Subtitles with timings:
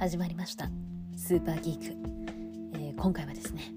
[0.00, 0.70] 始まりました。
[1.14, 1.84] スーパーギーク、
[2.72, 3.70] えー、今回はですね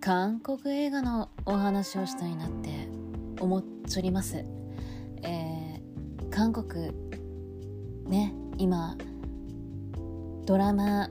[0.00, 2.88] 韓国映画のお話をしたいなって
[3.40, 4.44] 思っちょります、
[5.24, 6.92] えー、韓国
[8.06, 8.96] ね今
[10.46, 11.08] ドラマ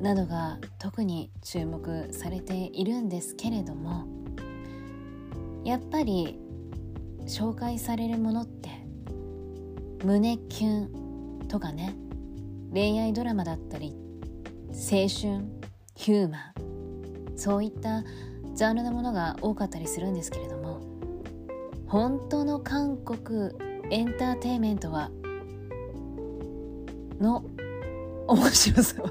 [0.00, 4.08] などが特に注目されているんですけれども
[5.64, 6.36] やっぱり
[7.26, 8.70] 紹介されるものって
[10.04, 10.80] 胸キュ
[11.44, 11.94] ンとかね
[12.72, 13.94] 恋愛ドラマだったり
[14.70, 15.44] 青春
[15.94, 18.02] ヒューマンそういった
[18.54, 20.80] ジャンルのものが多かったりするんですけれども
[21.86, 23.50] 本当の韓国
[23.90, 25.10] エンターテインメントは
[27.20, 27.44] の
[28.26, 29.10] 面白さは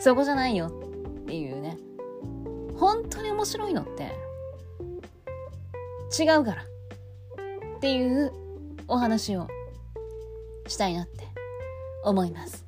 [0.00, 1.78] そこじゃないよっていうね。
[2.76, 4.14] 本当に面白いのって
[6.22, 6.62] 違うから
[7.76, 8.32] っていう
[8.86, 9.48] お話を
[10.66, 11.25] したいなって。
[12.06, 12.64] 思います。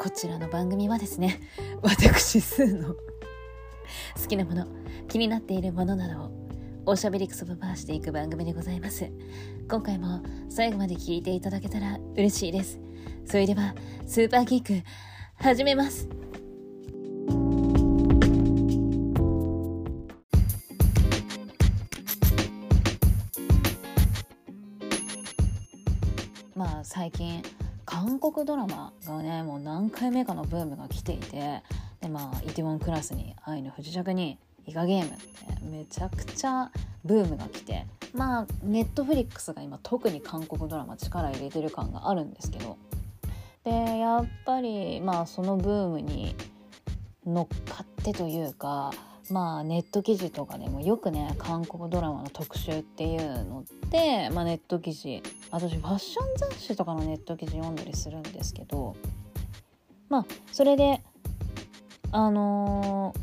[0.00, 1.40] こちらの番組はですね
[1.80, 2.94] 私スーの
[4.20, 4.66] 好きなもの
[5.06, 6.30] 気になっているものなどを
[6.86, 9.08] おしゃべりくそばばしていく番組でございます。
[9.68, 12.80] 今回も最後まで聞いていただけたら嬉しいです。
[13.24, 13.74] それでは
[14.06, 14.86] スーパーキック
[15.36, 16.21] 始めます。
[27.12, 27.42] 近
[27.84, 31.62] 韓国ドラマがねもう何回目かのブームが来ていて
[32.00, 36.70] でまあイテウォンクラスに愛の不時着にイカゲームってめちゃくちゃ
[37.04, 42.76] ブームが来てまあネットフリックスが今特に韓国ドラマ力入れてる感があるんですけど。
[43.64, 46.34] でやっぱりまあそのブームに
[47.24, 48.92] 乗っかってというか
[49.32, 58.94] まあネット記事とかでもよくね韓国ドラマの特集っていうのって、まあ、ネット記事私ファッション雑誌とかのネット記事読んだりするんですけど
[60.10, 61.02] まあそれで
[62.10, 63.14] あの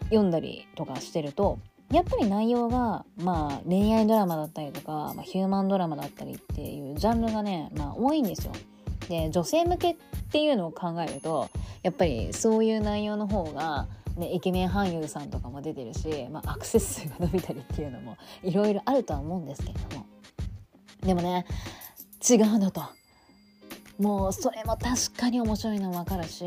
[0.00, 1.58] ー、読んだりとかしてると
[1.90, 8.52] やっぱり内容がまあ恋愛ドラマだったりとか、まあ、ヒューマンドラマだったりっていうジャンルがね、まあ、多いんですよ。
[9.08, 9.96] で女性向けっ
[10.30, 11.48] ていうのを考えると
[11.82, 20.06] やっぱりそういう内容の方がね、イケメン俳優さんとかも出てるし、まあ、アクセス数が伸びたりっていうのもいろいろあるとは思うんですけれども。
[21.02, 21.46] でもね
[22.28, 22.82] 違うのと。
[23.98, 26.44] もうそれも確かに面白いの分かるし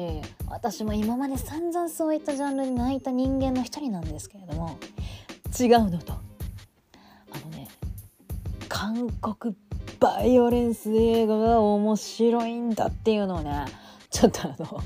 [0.47, 4.77] 私も今まで散々そういったジャンルに泣いた人間の一人なんですけれども
[5.57, 6.13] 違うのと。
[6.13, 6.19] あ
[7.45, 7.67] のね
[8.67, 9.55] 韓国
[9.99, 13.65] バイオレンス映画が面白いんだっていうのをね
[14.09, 14.81] ちょっとあの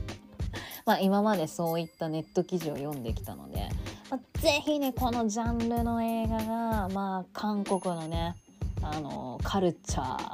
[0.90, 3.70] まあ、今までそういったネット記事を読んできたので、
[4.10, 8.36] まあ、ぜひねこのジャンルの映画が、まあ、韓国のね
[8.82, 10.34] あのカルチャー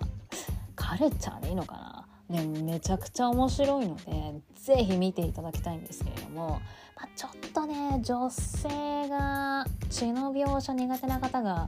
[0.77, 6.61] カルチャーでいいのかな、ね、めちゃくちゃ面白いのでぜひ見ていただきたいんですけれども、
[6.95, 11.67] まあ、ちょっとね女性が血の描写苦手な方が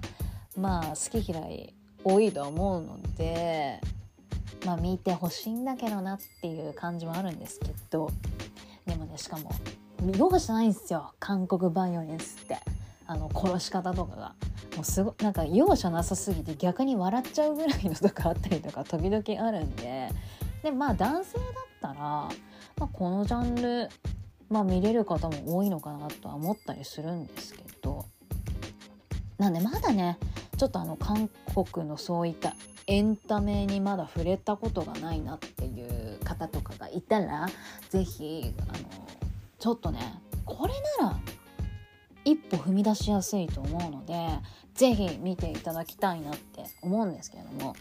[0.56, 1.74] まあ好き嫌い
[2.06, 3.82] 多いと思うので
[4.66, 8.10] まあ見てほしいんだけどなっていう感じもあるんですけど
[8.88, 9.52] でもねしかも
[10.18, 12.58] 容赦ないんですよ韓国バイオレンスって。
[13.10, 14.36] あの殺し方とかが。
[14.76, 20.10] もうすごなんか容赦なさすぎて逆に笑っちゃうぐらいのとかあったりとか時々あるんで。
[20.62, 21.46] でまあ男性だっ
[21.82, 22.30] たら、ま
[22.82, 23.90] あ、このジャンル、
[24.50, 28.06] まあ、見れる方も多いのかなとは思ったりするんですけど。
[29.38, 30.18] なんでまだね
[30.58, 32.56] ちょっとあの韓国のそういった
[32.88, 35.87] エンタメにまだ触れたことがないなっていう
[36.28, 37.48] 方とかがいたら
[37.90, 38.78] 是非あの
[39.58, 40.00] ちょっとね
[40.46, 41.20] これなら
[42.26, 44.14] 一歩踏み出しやすいと思うので
[44.76, 47.76] 是非見ていただきたいなって思うんですけれども。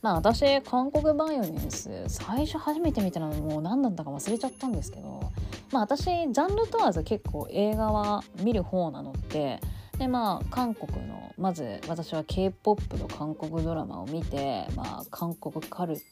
[0.00, 5.32] まあ私韓国バイオレンス最初初めて見たのもう何だったか忘れちゃったんですけど
[5.72, 9.60] まあ私ジャンル問わず結構映画は見る方なので
[9.98, 16.02] でまあ韓国のまず私は k p o p と韓国ドラマを見て、まあ、韓国カルチ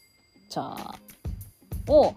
[0.51, 0.95] ャー
[1.89, 2.15] を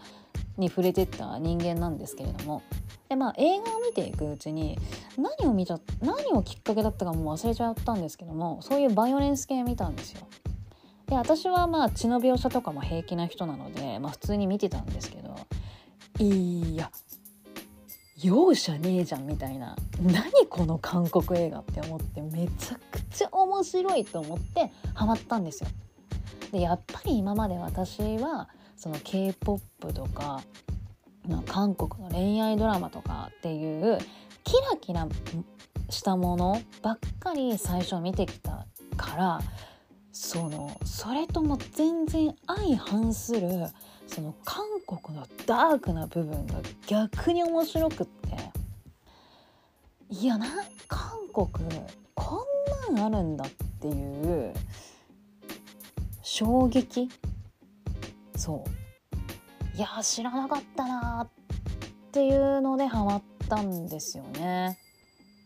[0.57, 2.61] に触れてった人間なんですけれども
[3.07, 4.77] で、まあ、映画を見ていくうちに
[5.17, 10.27] 何を見ちゃ何をきっかけだったかもう忘れちゃったんですけどもそういうバイオレンス系見たんですよ。
[11.07, 15.35] で私はまあ血の描写とかも平気な人なので、まあ、普通に見てたんですけど
[16.19, 16.91] いや
[18.21, 25.69] 容赦ねえじゃんみたいな何この韓国映画って思ってめちゃくちゃ面白いと思ってハマったんですよ。
[26.51, 28.49] でやっぱり今まで私は
[28.79, 30.41] その k p o p とか
[31.45, 33.97] 韓国の恋愛ドラマとかっていう
[34.45, 35.05] キラキラ
[35.89, 38.65] したものばっかり最初見てきた
[38.95, 39.39] から
[40.13, 43.49] そのそれとも全然相反する
[44.07, 48.29] その韓国のダークな部分が逆に面白くって。
[50.11, 50.47] いやな
[50.87, 51.47] 韓国
[52.15, 52.43] こ
[52.89, 53.49] んなんあるんだっ
[53.79, 54.53] ていう
[56.23, 57.09] 衝撃
[58.39, 61.29] そういや知らなかったなっ
[62.11, 64.77] ていうのでハマったんですよね。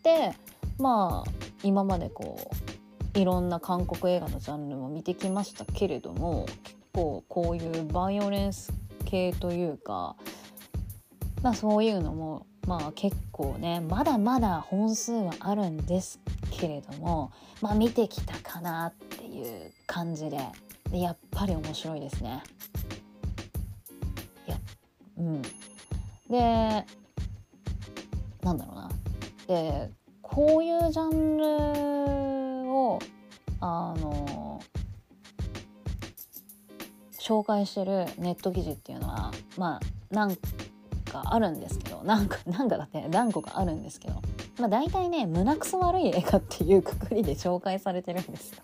[0.03, 0.33] で
[0.77, 1.31] まあ
[1.63, 2.51] 今までこ
[3.15, 8.73] ういろんな韓国映画のジャンルも見てきましたけれども結構こういうバイオレンス
[9.05, 10.15] 系というか、
[11.41, 16.19] まあ、そういうのもまあ結構ねまだまだ本数はあるんです
[16.51, 17.31] けれども
[17.61, 20.39] まあ見てきたかなっていう感じで
[20.91, 22.41] でやっぱり面白いですね。
[25.17, 25.41] うん
[26.29, 26.85] で
[28.41, 28.91] なんだろうな
[29.47, 29.89] で
[30.21, 31.45] こういうジャンル
[32.71, 32.99] を
[33.59, 34.61] あの
[37.19, 39.79] 紹介してるネット記事っていうのはまあ
[40.09, 40.35] 何
[41.09, 44.15] かあるんですけどなんか なんかだって何個かあるんですけど
[44.59, 48.61] まあ大体ね胸くそ悪い映画っていうくくりで紹介されてるんですよ。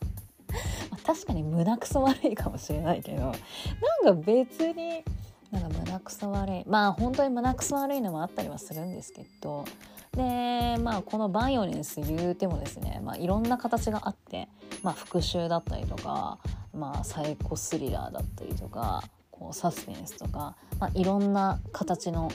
[1.06, 5.04] 確かに胸くそ悪いかもしれないけどなんか別に
[5.52, 9.66] なんか胸くそ悪いまあ本当に胸くそ悪いのもあったりはするんですけど
[10.16, 14.48] でまあこのバイオレンス言うてもですね、まあ、いろんな形があって、
[14.84, 16.40] まあ、復讐だったりとか、
[16.74, 22.32] まあ、サイコスリラーだったりとかこうサスペンスとか、まあ、いろんな形の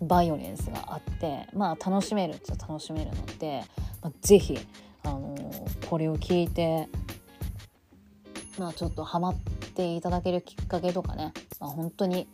[0.00, 3.62] バイオレンスがあってまあ楽しめるっちゃ楽しめるので、
[4.02, 4.58] まあ、是非、
[5.04, 6.88] あのー、これを聞いて
[8.58, 9.36] まあちょっとハマっ
[9.74, 12.26] ていただけるきっかけとかね、まあ、本当に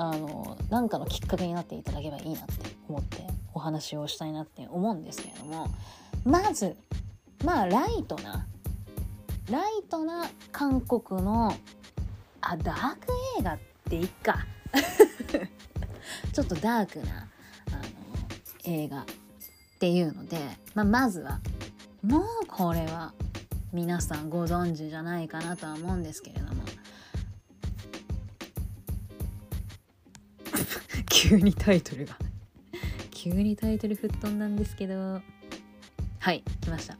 [0.00, 2.52] あのなんかのきっかけになっていただければいいなって
[2.88, 5.68] 思ってお話をしたいなって思うんですけれども
[6.24, 6.74] まず
[7.44, 8.46] まあライトな
[9.50, 11.54] ライトな韓国の
[12.40, 13.58] あダーク映画っ
[13.88, 14.46] ていっか。
[16.32, 17.28] ちょっとダークな
[17.72, 17.82] あの
[18.64, 19.04] 映画っ
[19.78, 20.38] ていうので、
[20.74, 21.40] まあ、まずは
[22.02, 23.12] もうこれは
[23.72, 26.62] 皆さんご存知じゃないかなとは思うんですけれども
[31.10, 32.16] 急にタイトルが。
[33.10, 35.20] 急にタイトル吹っ飛んだんですけど。
[36.20, 36.96] はい来ました。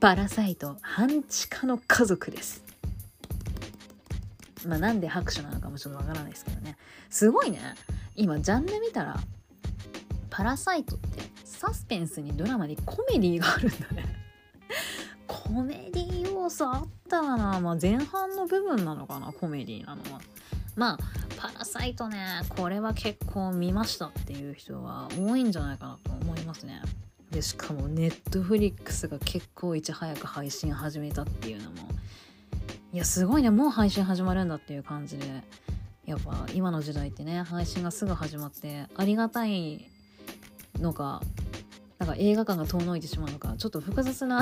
[0.00, 2.64] パラサイト半地下の家族です。
[4.66, 6.76] まあなんで拍手なのかもちょっとわからないですけどね。
[7.10, 7.60] すごいね。
[8.16, 9.20] 今ジャンル見たら
[10.30, 14.04] パラサイトってサスペンスにドラマにコメディがあるんだね。
[15.26, 20.20] コメディ要素あったかなまあ前半の部分なのかなコメディーなのは。
[20.74, 22.42] まあパラサイトね。
[22.56, 26.82] これは結構見ましたっていう人は多いんじゃないかなと思いますね。
[27.30, 31.76] でしかもネットフリックスが結構いち早く配信始めたっていうのも。
[32.92, 33.50] いやすごいね。
[33.50, 35.42] もう配信始まるんだっていう感じで。
[36.08, 39.90] やっぱ今の時代ってね配信がすぐ始まってありがたい
[40.80, 41.20] のか
[41.98, 44.40] なんか映画館が遠のいてしまうのかちょっと複雑な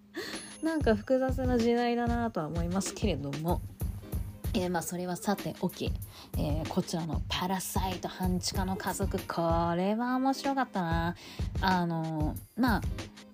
[0.62, 3.62] なんか複雑な時代だなとは思いますけれども。
[4.54, 5.92] えー、まあそれはさておき、
[6.36, 9.42] えー、こちらの「パラサイト半地下の家族」こ
[9.76, 11.16] れは面白かったな。
[11.60, 12.80] あのまあ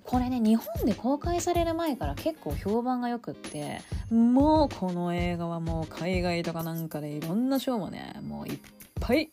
[0.05, 8.59] これね日本で公開される前から結構評判がよくってもうこの映画はもう海外とかなんかでいろんな賞もねもういっ
[9.01, 9.31] ぱい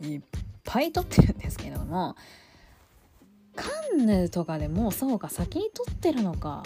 [0.00, 0.20] いっ
[0.64, 2.16] ぱい撮ってるんですけども
[3.56, 6.62] カンヌとかでもうそうか先に撮ってるのか。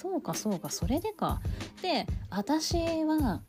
[0.00, 1.40] そうかそうかそれでか。
[1.82, 3.40] で私は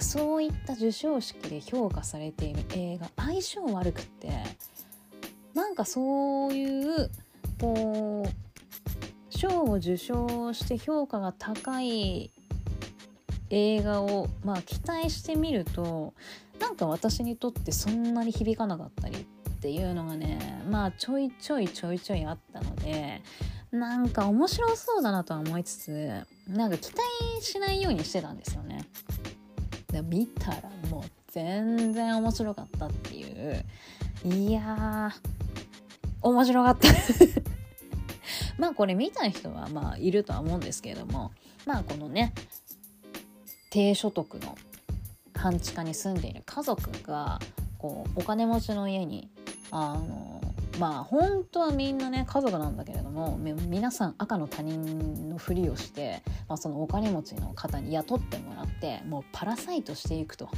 [0.00, 4.32] そういった授賞式で評価されている映画相性悪くって。
[5.54, 7.10] なんかそういう
[7.60, 8.28] こう
[9.28, 12.30] 賞を受賞して評価が高い
[13.50, 16.14] 映画をまあ期待してみると
[16.58, 19.24] なんか私にとってそんなに響かなかったりっ
[19.60, 23.22] ていうのがねまあちょいちょいちょいちょいあったので
[23.72, 25.90] なんか面白そうだなとは思いつつ
[26.46, 27.02] なんか期待
[27.40, 28.84] しないようにしてたんですよね。
[29.90, 33.64] で見たらもう全然面白かったっていう
[34.24, 35.10] いや
[36.20, 36.88] 面白かった
[38.58, 41.32] まあこれ見た人はまあいるとは思うんですけれども
[41.66, 42.34] まあこのね
[43.70, 44.56] 低所得の
[45.34, 47.40] 半地下に住んでいる家族が
[47.78, 49.30] こうお金持ちの家に
[49.70, 50.41] あの
[50.78, 60.48] まあ本当はみんなね家族なんだけれども皆さん赤の他人のふりをして、まあ、そのお金持ちの方に雇ってもらってもうパラサイトしていくと、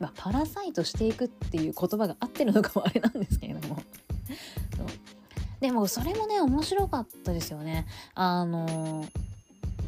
[0.00, 3.82] まあ、パラサイトしていくっていう言葉が合ってるのかもあれなんですけれども。
[5.60, 7.86] でもそれもね面白かったですよね。
[8.14, 9.04] あの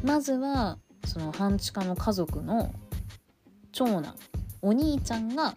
[0.03, 2.71] まずはその半地下の家族の
[3.71, 4.13] 長男
[4.63, 5.55] お兄ちゃんが、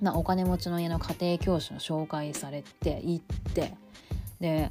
[0.00, 3.74] まあ、お金持ちの家の家庭教師を紹介されて行って
[4.40, 4.70] で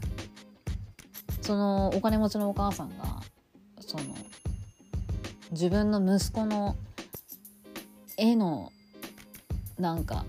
[1.42, 3.22] そのお金持ちのお母さんが
[3.80, 4.04] その
[5.52, 6.76] 自分の息子の
[8.18, 8.72] 絵の
[9.80, 10.26] なんか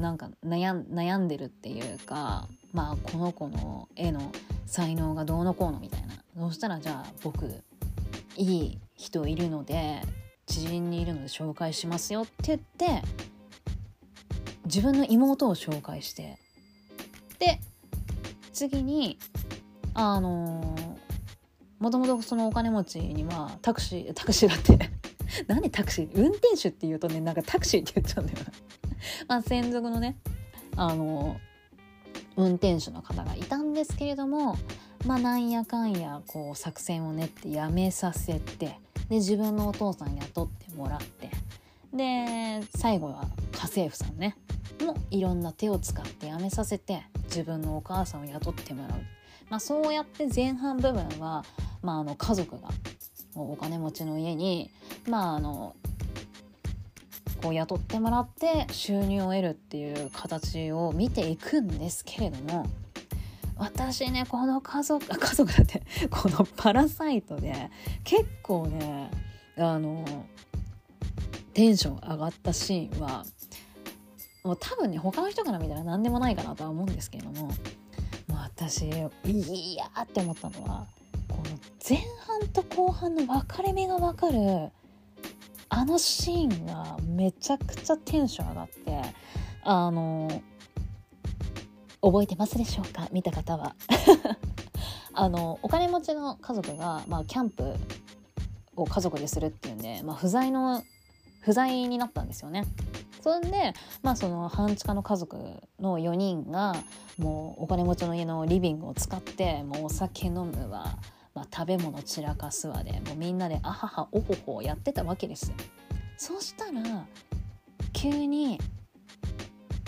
[0.00, 4.32] なんか悩悩んでるっていうかまあこの子の絵の
[4.66, 6.08] 才能がどうのこうのみたいな。
[6.38, 7.46] そしたらじゃあ僕
[8.36, 10.00] いい人いるので
[10.48, 13.02] 知人にいるので紹介しますよって言って
[14.64, 16.38] 自分の妹を紹介して
[17.38, 17.60] で
[18.52, 19.18] 次に
[19.94, 20.76] あの
[21.78, 24.90] もともとそのお金持ちにはタクシータクシーだって
[25.46, 26.10] 何でタクシー？
[26.14, 28.52] 運転手って言うとねなんかタクシーって言っちゃうんだよな。
[29.28, 30.16] まあ専属のね
[30.76, 31.36] あの
[32.36, 34.56] 運転手の方がいたんですけれども
[35.06, 41.30] まあなんやかんやこう作戦を練ってやめさせてで自分のお父さん雇ってもらって。
[41.92, 44.36] で最後は家政婦さんね。
[44.84, 49.00] もいろんな手を使ってやめさせて自分のお母さんを雇ってもらう、
[49.50, 51.44] まあ、そうやって前半部分は、
[51.82, 52.68] まあ、あの家族が
[53.34, 54.70] お金持ちの家に、
[55.08, 55.74] まあ、あの
[57.42, 62.66] こう雇ってもらって収入を得るっていう形を見ていくんですけれども
[63.58, 67.70] 私ねこの家族 家族だってこの「パラサイト」で
[68.04, 69.10] 結構ね
[69.56, 70.04] あの
[71.52, 73.24] テンション上がったシーンは
[74.44, 77.48] もう多分ね他の人から見たら何でもないかなとは思うんですけれども
[78.28, 80.86] も私いやって思ったのは
[81.28, 84.70] この前半と後半の分かれ目が分かる
[85.70, 89.02] あのシーンがめちゃくちゃテンション上がって
[89.64, 90.42] あの
[92.00, 93.08] 覚えてますでしょうか？
[93.12, 93.74] 見た方は
[95.14, 97.74] あのお金持ちの家族が、まあ、キャンプ
[98.76, 100.82] を家族でするっていうんで、まあ、不在の
[101.40, 102.64] 不在になったんですよね。
[103.20, 105.36] そんで、まあ、その半地下の家族
[105.80, 106.76] の4人が
[107.18, 110.98] もうお金持ちの家のリビングを使ってもうお酒飲むわ
[111.38, 115.52] まあ、食べ物散らかすわでもうみんなであははおほほやってたわけです。
[116.16, 117.06] そしたら
[117.92, 118.58] 急に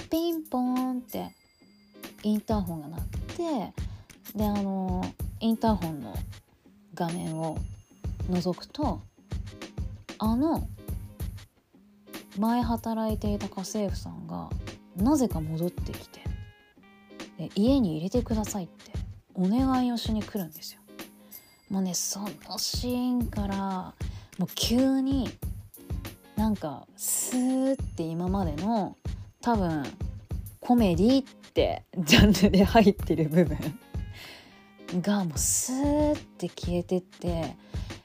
[0.09, 1.35] ピンポーンって
[2.23, 3.01] インターホンが鳴っ
[3.37, 3.73] て
[4.37, 5.05] であの
[5.41, 6.15] インターホンの
[6.95, 7.59] 画面を
[8.31, 9.01] 覗くと
[10.19, 10.69] あの
[12.39, 14.51] 前働いていた家政婦さんが
[14.97, 16.21] なぜか戻ってきて
[17.39, 18.93] で家に入れてくださいって
[19.35, 20.81] お願いをしに来るんですよ。
[21.71, 23.57] もうねそのシーンから
[24.39, 25.31] もう急に
[26.37, 28.97] なんかスーって今までの
[29.41, 29.85] 多分
[30.61, 33.59] コメディって ジャンルで入ってる部分
[35.01, 37.57] がもうスーって消えてって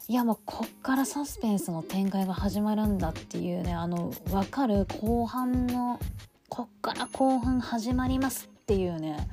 [0.08, 6.00] いやもうこっからサスペンスの展開が始まるんだっていうねあの分かる後半の
[6.50, 9.28] こっから後半始まりますっていうね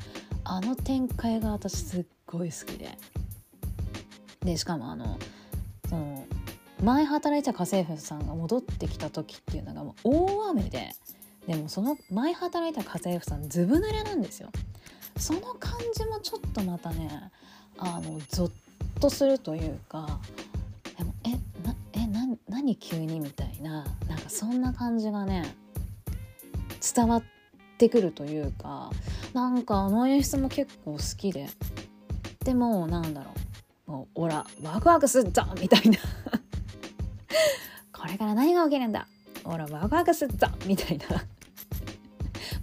[0.45, 2.99] あの展開が私すっごい好きで。
[4.45, 5.19] でしかもあの
[5.89, 6.25] その
[6.83, 10.91] 前働いた家政婦さんが戻ってきた時っていうのがもう大雨で
[11.47, 14.51] でもその前働いた家政婦さんずぶ濡れなんですよ。
[15.17, 17.31] その感じもちょっとまたね
[17.79, 18.51] あのゾッ
[19.01, 20.21] とするというか
[20.97, 21.31] でもえ
[21.67, 25.55] なえな何急にみたいななんかそんな感じがね
[26.95, 27.23] 伝わっ
[27.79, 28.91] てくるというか
[29.33, 31.49] なんかあの演出も結構好きで
[32.45, 33.31] でもなんだろ
[33.89, 35.99] うもうオラワクワクすっぞみたいな
[37.93, 39.07] これから何が起きるんだ
[39.45, 41.25] オラワクワクすっぞみたいな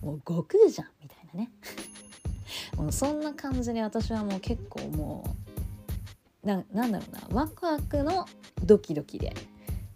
[0.01, 1.51] もう悟空じゃんみたいなね。
[2.77, 5.35] もうそんな感じで私はもう結構も
[6.43, 8.27] うななんだろうなワクワクの
[8.63, 9.33] ドキドキで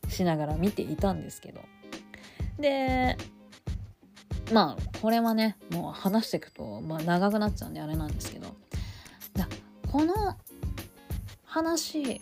[0.09, 1.61] しながら見ていたんですけど。
[2.59, 3.17] で
[4.51, 8.55] まあこれはねもう話していくと、まあ、長くなっちゃうんであれなんですけど。
[9.33, 9.47] だ
[9.91, 10.13] この
[11.45, 12.21] 話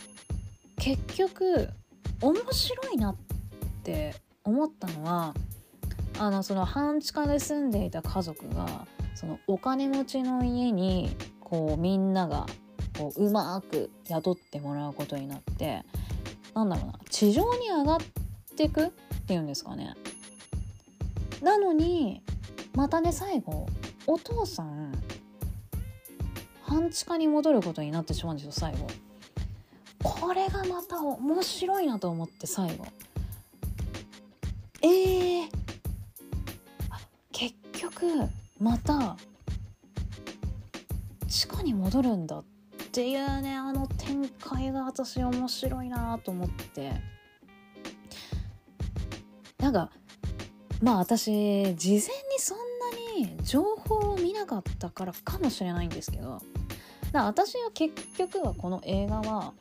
[0.77, 1.69] 結局
[2.21, 3.15] 面白いなっ
[3.83, 5.33] て思ったのは
[6.19, 12.45] あのその半地下で住んでいた家族がそのお金持ちの家にこうみんなが
[12.97, 15.83] こううまく雇ってもらうことになって
[16.53, 17.99] なんだろうな地上に上がっ
[18.55, 18.89] ていくっ
[19.25, 19.95] ていうんですかね。
[21.41, 22.21] なのに
[22.73, 23.67] またね最後
[24.05, 24.91] お父さん
[26.63, 28.87] 半地下に戻ることになってしまうんですよ最後。
[30.03, 32.85] これがまた面白いなと思って最後
[34.83, 35.49] えー、
[37.81, 38.05] 局
[38.59, 39.17] また
[41.27, 42.43] 地下に戻るんだっ
[42.91, 46.91] ていうねあの展開が私面白いなと思って。
[49.57, 49.91] なんか
[50.81, 52.09] まあ私事前に
[52.39, 56.41] そんなに情報を見なかったからかもしれないんですけど
[57.11, 59.53] だ私は結局はこの映画は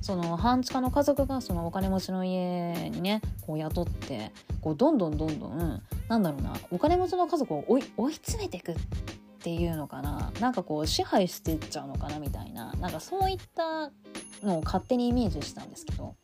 [0.00, 4.30] その半地下の家族がそのお金持ちの家にねこう雇って
[4.60, 8.76] こうどんどんどんどんなんだろうなお金持ちの家族を追い追い詰めていくっ
[9.42, 10.32] ていうのかな。
[10.40, 12.72] なんかこう支配してっちゃうのかなみたいな。
[12.74, 13.90] なんかそういった
[14.42, 16.14] のを勝手にイメージしたんですけど。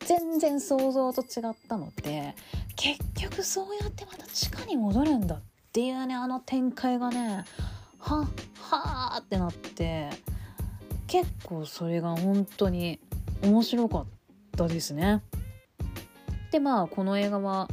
[0.00, 2.34] 全然想像と違ったので
[2.76, 5.40] 結局そうやってまた地下に戻るんだっ
[5.72, 7.44] ていうねあの展開がね
[7.98, 8.28] はっ
[8.60, 10.10] はあってなって
[11.06, 13.00] 結構それが本当に
[13.42, 14.06] 面白かっ
[14.56, 15.22] たですね。
[16.52, 17.68] でまあこの映画は、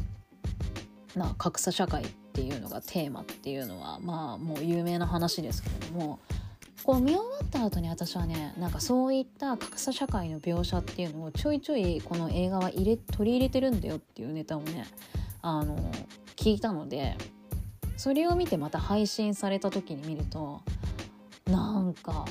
[1.17, 6.19] まあ、格差社会っていうのがテーマっていうのはまあもう有名な話ですけれども
[6.83, 14.85] こう見終わった後に私はねなんかそういった格差社会の描写っていうのをちょいちょいこの映画は入れ取り入れてるんだよっていうネタをね
[15.41, 15.91] あの
[16.35, 17.17] 聞いたので
[17.97, 20.61] それを見てまた配信された時に見ると
[21.47, 22.25] なんか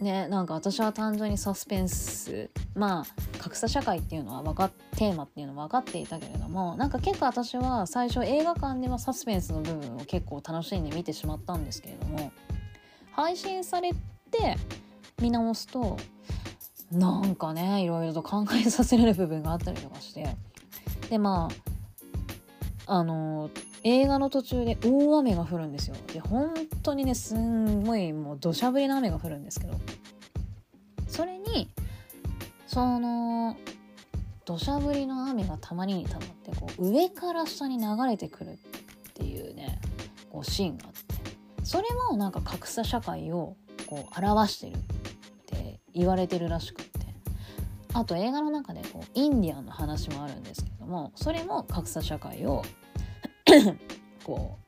[0.00, 12.32] ねなんか私は単純にサスペンスまあ格差社会っていうのは分かっテーマっていうのは分かっていたけれどもなんか結構私は最初映画館ではサスペンスの部分を結構楽しんで見てしまったんですけれども
[13.12, 14.56] 配信されて
[15.20, 15.96] 見直すと
[16.92, 20.36] なんかねいろいろと考えさせられる部分があったりとかして
[21.08, 21.48] でま
[22.86, 23.50] ああの
[23.82, 25.96] 映画の途中で大雨が降るんですよ。
[26.12, 29.74] で本当にねすんごいもう土砂降りの雨が降るんですけど。
[31.08, 31.68] それに
[32.66, 33.56] その
[34.44, 38.56] 土砂降りの雨がたまりにたまってこう上から下に流れてくるっ
[39.14, 39.80] ていうね
[40.30, 41.00] こうシーンがあって。
[41.64, 43.56] それもなんか格差社会を
[43.86, 44.78] こう表してるっ
[45.46, 47.00] て言われてるらしくって。
[47.92, 52.62] あと映画の中でこうインディアンの話もあるんですけどもそれも格差社会を
[54.24, 54.58] こ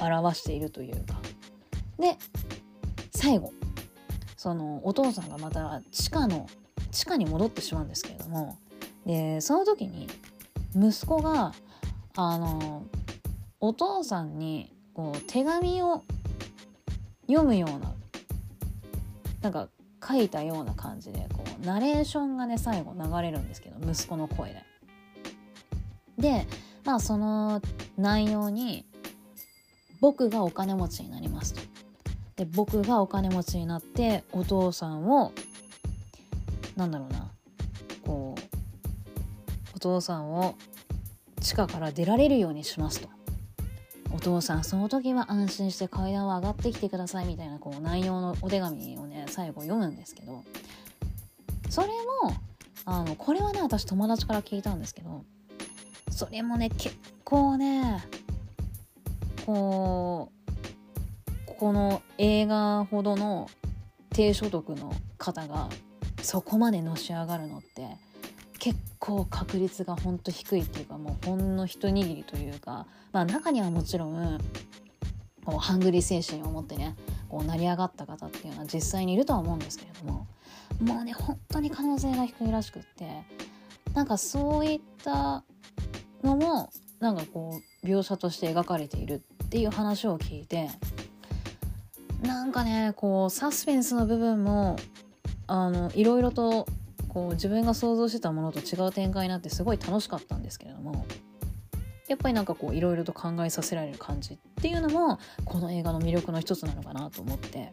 [0.00, 1.20] う表しているというか。
[1.98, 2.16] で
[3.14, 3.52] 最後。
[4.36, 6.48] そのお父さんがまた地下の
[6.90, 8.58] 地下に戻ってしまうんですけれども。
[9.04, 10.08] でその時に
[10.74, 11.52] 息子が
[12.16, 12.84] あの
[13.60, 16.04] お父さんにこう手紙を
[17.26, 17.94] 読むような
[19.42, 19.68] なんか
[20.06, 24.62] 書いたような感じでこうナレーションがね最後流れるんですけど息子の声で。
[26.18, 26.46] で
[26.90, 27.62] まあその
[27.96, 28.84] 内容に
[30.00, 31.60] 僕がお金持ちになりますと。
[32.34, 35.32] で僕がお金持ちになってお父さんを
[36.74, 37.30] なんだろうな
[38.04, 40.56] こうお父さんを
[41.40, 43.08] 地下から出られるようにしますと。
[44.12, 50.42] お父さんその時は安心して階段を上がってきてくださいみたいなこう内容のお手紙をね最後読むんですけど
[51.68, 51.86] それ
[52.24, 52.34] も
[52.84, 55.24] あのこれはね私友達から聞いたんですけど
[56.10, 58.04] それもね結構ね
[59.46, 63.48] こうこの映画ほどの
[64.10, 65.68] 低所得の方が
[66.22, 67.86] そこまでのし上がるのって
[68.58, 74.38] 結構確率がほんと低いっていうかもうほんの一握りというかまあ中にはもちろん
[75.44, 76.94] こうハングリー精神を持ってね
[77.28, 80.26] こう成り上がった方っていうのは実際にいるとは思うんですけれども
[80.80, 83.22] もうね本当に可能性が低いらしくって
[83.94, 85.44] なんかそういった
[86.22, 90.68] のもなんかこう描写として描かれているっていう話を聞いて
[92.22, 94.76] なんかねこうサスペンスの部分も
[95.46, 96.66] あのいろいろと
[97.08, 101.06] こう自分が想像してたものと違う展開になってすごい楽しかったんですけれども
[102.06, 107.72] やっぱりなんかこういろいろと考えさせられる感じっていうのもこの映画の魅力の一つなのかなと思って。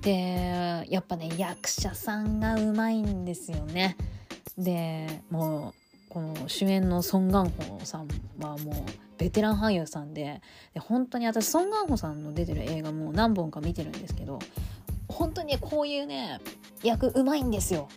[0.00, 3.96] でやっぱね役者さんがうまいんですよね。
[4.58, 5.83] でもう
[6.14, 8.06] この主演のソン・ガンホさん
[8.38, 8.74] はもう
[9.18, 10.40] ベテラン俳優さんで
[10.72, 14.38] で本当に私ソン・ガンホさんの出てる映画も何本か見てるんですけど
[15.08, 16.40] 本当にこういうね
[16.84, 17.88] 役うまいんですよ。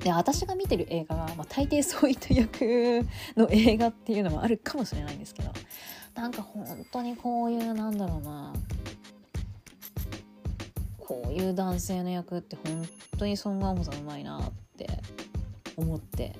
[0.00, 5.50] で私が見てる映画が、まあ、大抵そういった役の映画っていうのもあるかもしれないんですけど
[6.14, 8.52] なんか本当にこういうなんだろうな
[10.98, 12.86] こういう男性の役って本
[13.18, 14.86] 当にソン・ガンホさんうまいなって
[15.76, 16.34] 思って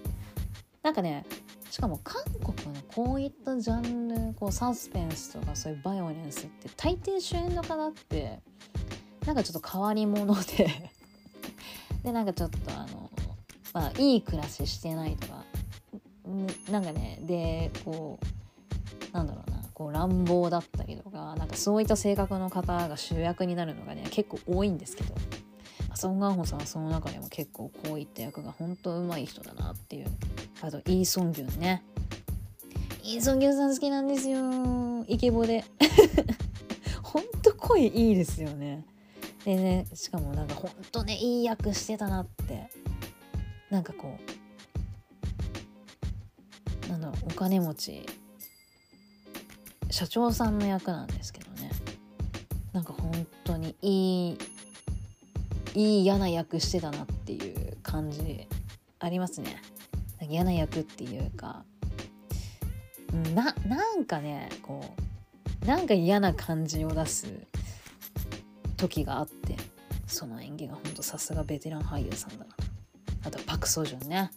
[0.86, 1.26] なんかね
[1.68, 8.38] しかも韓国のこういったジャンルこうサスペンスとかそういうバイオレンスって大抵主演の方って
[9.26, 10.70] なんかちょっと変わり者で
[12.04, 13.10] でなんかちょっとあの
[13.74, 15.44] まあ、いい暮らししてないとか
[16.70, 18.20] なんかねでこ
[19.10, 25.16] うなんだろうなこう乱暴だったりとかなんかそういった性格の方が主役になるのがね結構多いんですけど。
[25.96, 30.06] ソン・ガンホさんはその中でも結構こういった役が本当うまい人だなっていう。
[30.60, 31.82] あとイー・ソンギュンね。
[33.02, 35.04] イー・ソンギュンさん好きなんですよ。
[35.08, 35.64] イケボで。
[37.02, 38.84] ほんと声いいですよね。
[39.44, 42.68] でねしかもなんかほんとねいい役してたなって。
[43.70, 44.18] なんかこ
[46.86, 48.06] うなんだろうお金持ち
[49.90, 51.70] 社長さんの役なんですけどね。
[52.72, 54.38] なんか本当にいい
[55.76, 58.48] いい嫌な役してたなっていう感じ
[58.98, 59.60] ありますね。
[60.22, 61.64] 嫌な役っていうか
[63.34, 64.94] ななんかねこ
[65.62, 67.26] うなんか嫌な感じを出す
[68.78, 69.56] 時があって
[70.06, 72.56] その演技がほんとさすがベテラン俳優さんだな。
[73.24, 74.30] あとパク・ソジュンね。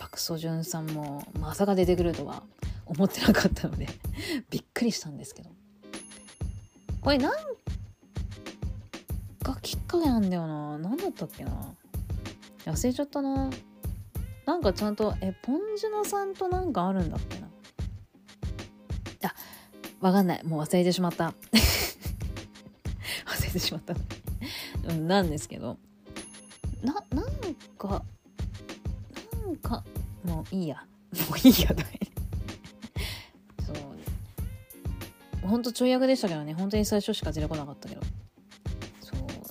[0.00, 2.42] パク・ソジュンさんもまさか出てくるとは
[2.84, 3.86] 思ってなかったので
[4.50, 5.50] びっくりしたんですけど。
[7.00, 7.32] これなん
[9.44, 10.78] かきっかけなんだよな。
[10.78, 11.52] 何だったっけな。
[12.64, 13.50] 忘れちゃったな。
[14.46, 17.48] なんかちゃんとえポンジュノさんとなんかあるんだっけな。
[19.28, 19.34] あ
[20.00, 20.44] わかんない。
[20.44, 21.34] もう忘れてしまった。
[23.26, 23.94] 忘れてしまった。
[24.92, 25.76] なんですけど。
[26.82, 28.02] ななんか
[29.44, 29.84] なんか
[30.24, 30.76] もういいや。
[31.28, 31.84] もういいやだ
[33.64, 33.72] そ
[35.44, 35.48] う。
[35.48, 36.54] ほんと跳躍でしたけどね。
[36.54, 38.00] 本当に最初しか出てこなかったけど。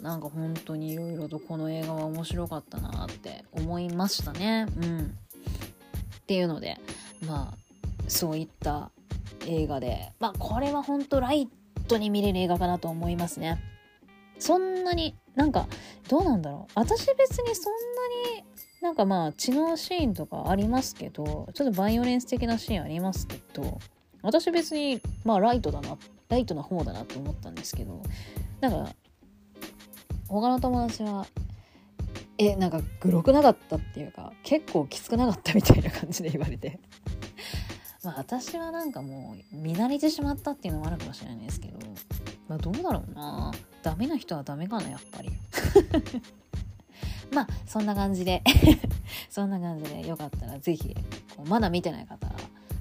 [0.03, 4.67] なんか本当にいろいろとこの映画は面白かったなって思いましたね。
[4.77, 4.99] うん。
[4.99, 6.77] っていうので
[7.25, 7.57] まあ
[8.09, 8.91] そういった
[9.47, 11.47] 映画でまあこれは本当ライ
[11.87, 13.63] トに見れる映画かなと思いますね。
[14.39, 15.67] そんなになんか
[16.09, 16.71] どうなんだろう。
[16.75, 17.73] 私別にそん
[18.35, 18.43] なに
[18.81, 23.79] なんかまあ血のシーンとかありますけどちょっとバイオレンス的なシーンありますけど
[24.21, 28.01] 私別にまあライトだなライトな方だなと思ったんですけど
[28.59, 28.93] なんか
[30.33, 31.27] 他の友達は
[32.39, 36.79] えなんかグロくなかったっていうか結構きつくなかったみたいな感じで言われて。
[38.03, 41.77] まあ私はなんかもう見慣れてしまったっていうのもあるかもしれないですけど
[42.49, 43.51] まあどうだろうな。
[43.81, 45.29] ダメな人はダメかなやっぱり。
[47.31, 48.43] まあそんな感じで
[49.29, 50.95] そんな感じでよかったら是非
[51.45, 52.33] まだ見てない方は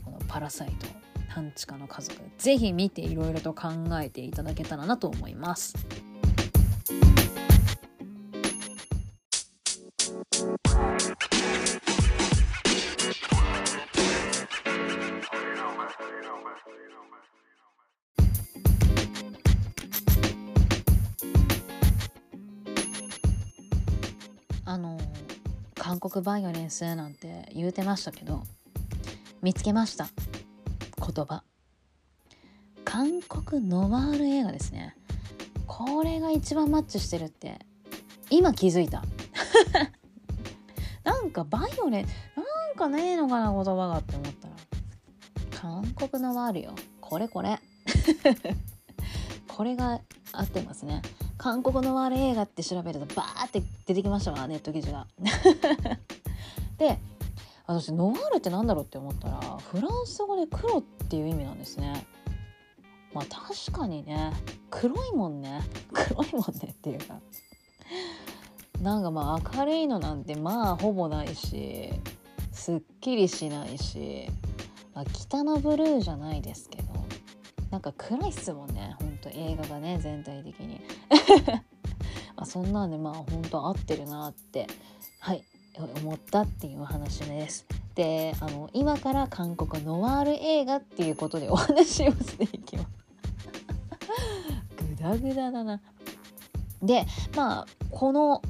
[0.04, 0.86] この「パラサイト
[1.28, 3.68] 半地下の家族」是非見ていろいろと考
[4.00, 5.74] えていただけたらなと思います。
[24.64, 24.98] あの
[25.74, 28.44] 韓国バイオレンスなんて言うてましたけど
[29.42, 30.08] 見つけました。
[30.98, 31.42] 言葉。
[32.84, 34.94] 韓国ノワール映画ですね。
[35.66, 37.58] これが一番マッチしてるって
[38.30, 39.02] 今気づいた。
[41.02, 44.54] なんかバイオレンなんかねえのかな言葉がって思ったら。
[45.50, 46.74] 韓国ノワールよ。
[47.00, 47.58] これこれ。
[49.48, 50.00] これが
[50.32, 51.02] 合ってますね。
[51.42, 55.08] 韓国の悪い映画って調べるとバーって出てきましたわネット記事が。
[56.78, 57.00] で
[57.66, 62.06] 私ノワールって何だろうって思ったらフランス語で黒っていう意味なんですね。
[63.12, 64.32] まあ確かにね
[64.70, 67.18] 黒いもんね 黒いもんねっていうか
[68.80, 71.92] なんかまあ明るいのなんてまあほぼないし
[72.52, 74.30] すっきりしないし、
[74.94, 76.92] まあ、北のブルーじゃないですけど
[77.72, 80.80] なんか暗いっすもんねと映画がね全体的に。
[82.36, 84.66] まあそんなんでまあ本当合ってるなって
[85.20, 85.44] はい
[85.78, 87.64] 思ったっていうお話です。
[87.94, 92.88] であの今から韓国ノワール映画っていうことでお話をしていきます。
[94.76, 95.80] グダグダだな。
[96.82, 97.06] で
[97.36, 98.42] まあこの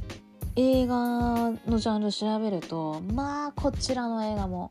[0.56, 4.70] 映画のジャンル調べるとまあこちらの映画も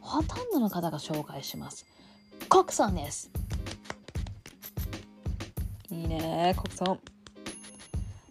[0.00, 1.86] ほとんどの方が紹介します。
[2.48, 3.30] コクさんです。
[6.04, 6.92] いいね国村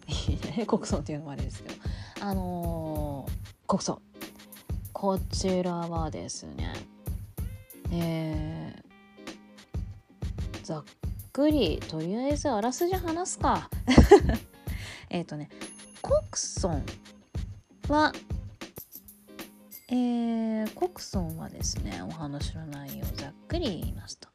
[0.06, 1.74] いいね国村っていうのもあれですけど。
[2.20, 3.98] あのー、国村
[4.92, 6.72] こちらはですね
[7.90, 10.84] えー、ざっ
[11.32, 13.68] くりとりあえずあらすじ話すか。
[15.10, 15.50] えっとね
[16.00, 16.16] 国
[16.62, 16.80] 村
[17.94, 18.12] は
[19.88, 24.33] えー、国村はですねお話の内容をざっくり言いますと。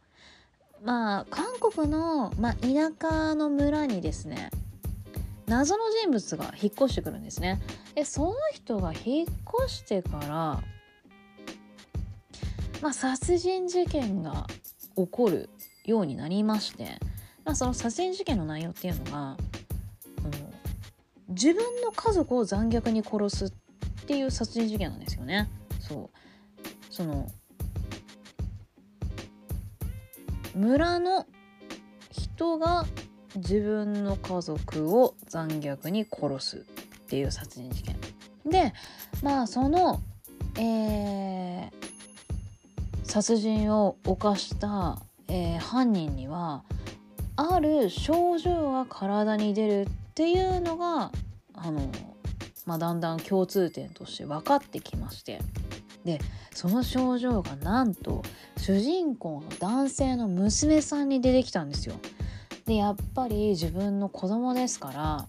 [0.84, 4.50] まあ韓国の、まあ、田舎の村にですね
[5.48, 7.60] 謎の人物が引っ越してくるんですね
[7.96, 9.28] でその人が引っ
[9.66, 10.28] 越してから
[12.82, 14.48] まあ殺人事件が
[14.96, 15.50] 起こる
[15.86, 17.00] ようになりまして、
[17.44, 19.38] まあ、その殺人事件の内容っていうのが、
[21.28, 23.52] うん、自分の家族を残虐に殺すっ
[24.06, 25.50] ていう殺人事件なんですよね。
[25.80, 26.20] そう
[26.90, 27.28] その
[30.56, 31.26] 村の
[32.12, 32.86] 人が
[33.36, 36.62] 自分の家族を残虐に殺すっ
[37.08, 37.96] ていう殺人事件。
[38.46, 38.74] で
[39.22, 40.02] まあその、
[40.58, 41.72] えー、
[43.04, 46.64] 殺人を犯した、えー、犯人には
[47.36, 51.12] ある症状が体に出るっていうのが
[51.54, 51.92] あの、
[52.66, 55.40] まあ、だんだん共通点として分かってきまして。
[56.06, 56.20] で
[56.54, 58.24] その症状がなんと
[58.58, 61.96] 主人公の男性の娘さんに出てきたんですよ。
[62.66, 65.28] でやっぱり自分の子供ですから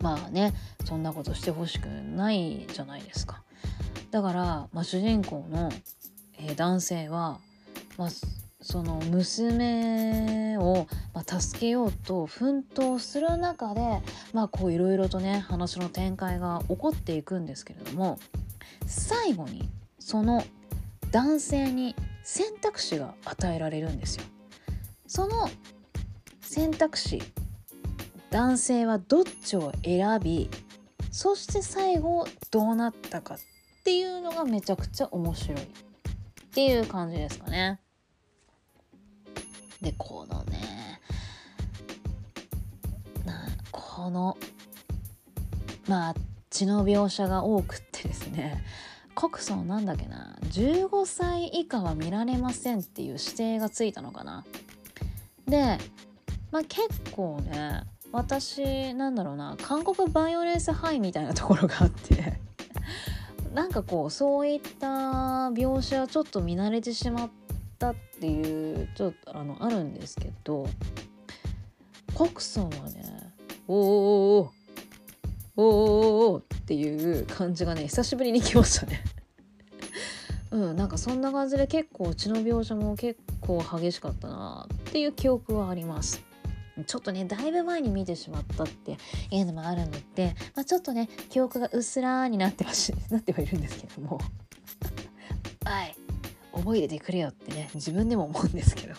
[0.00, 3.42] まあねそんなことしてほしくないじゃないですか。
[4.10, 5.70] だから、まあ、主人公の、
[6.38, 7.38] えー、男性は、
[7.98, 8.08] まあ、
[8.62, 14.00] その娘を、まあ、助けようと奮闘する中で
[14.32, 18.18] まあこういろいろとね話の展開が起こっていくんですけれども
[18.86, 20.44] 最後にその
[21.10, 24.24] 男性に選択肢が与えられるんですよ。
[25.06, 25.48] その
[26.40, 27.22] 選択肢
[28.30, 30.50] 男性はどっちを選び
[31.10, 33.38] そして最後どうなったかっ
[33.84, 35.64] ていうのがめちゃくちゃ面白いっ
[36.52, 37.80] ていう感じですかね。
[39.80, 41.00] でこのね
[43.70, 44.36] この
[45.88, 46.14] まあ
[46.50, 48.62] 血の描写が多くてですね。
[49.14, 50.36] 告訴なんだっけな。
[50.42, 54.44] 15歳以下は見られませんっていう指定がついたのかな。
[55.46, 55.78] で
[56.50, 59.56] まあ結構ね私なんだろうな。
[59.62, 62.40] 韓国バイオレンスハイみたいなところがあって。
[63.54, 64.86] なんかこうそういった
[65.50, 67.30] 描写はちょっと見慣れてしまっ
[67.78, 70.66] たっていうちょっとあのあるんですけど。
[72.16, 73.34] コクソンはね
[73.68, 74.55] おーおーお
[75.56, 79.02] おおっていう感じがね久しぶりに来ましたね。
[80.52, 86.22] うんなんかそんな感じで結構血の描写も結構激しかったなっていう記憶はあります。
[86.86, 88.98] ちょっとねだいぶ前に見てしまったって
[89.30, 94.20] いうのもあるので、まあ、ちょっとね記憶がうっすらーになってはし なってはいるんですけども。
[95.64, 95.96] はい。
[96.52, 98.94] 覚えててくれよってね自分でも思うんですけど、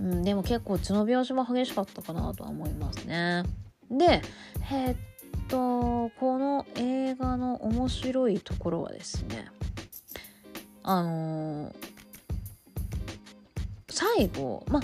[0.00, 3.44] うん、でも結構血の描写も激しかったかなとは思いますね。
[3.90, 4.22] で
[4.70, 4.96] えー、っ
[5.48, 9.46] とこの映画の面白いところはですね
[10.82, 11.74] あのー、
[13.88, 14.82] 最後まあ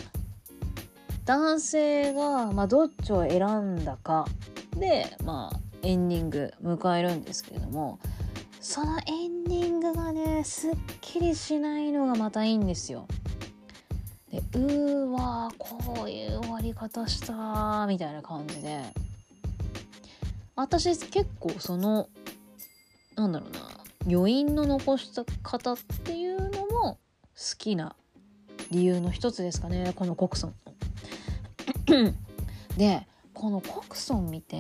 [1.25, 3.43] 男性が、まあ、どっちを選
[3.77, 4.27] んだか
[4.77, 7.99] で、まあ、エンディング迎えるんですけれども
[8.61, 13.07] そのエンディングがねすっきりしないのがまたいいんですよ。
[14.31, 18.83] でうわこういう終わり方したみたいな感じで。
[20.57, 22.09] 私結構その
[23.15, 23.61] なんだろうな
[24.11, 26.99] 余韻の残した方っていうのも好
[27.59, 27.95] きな
[28.71, 30.55] 理由の一つですかねこのコクソン。
[32.77, 34.59] でこのコクソン見て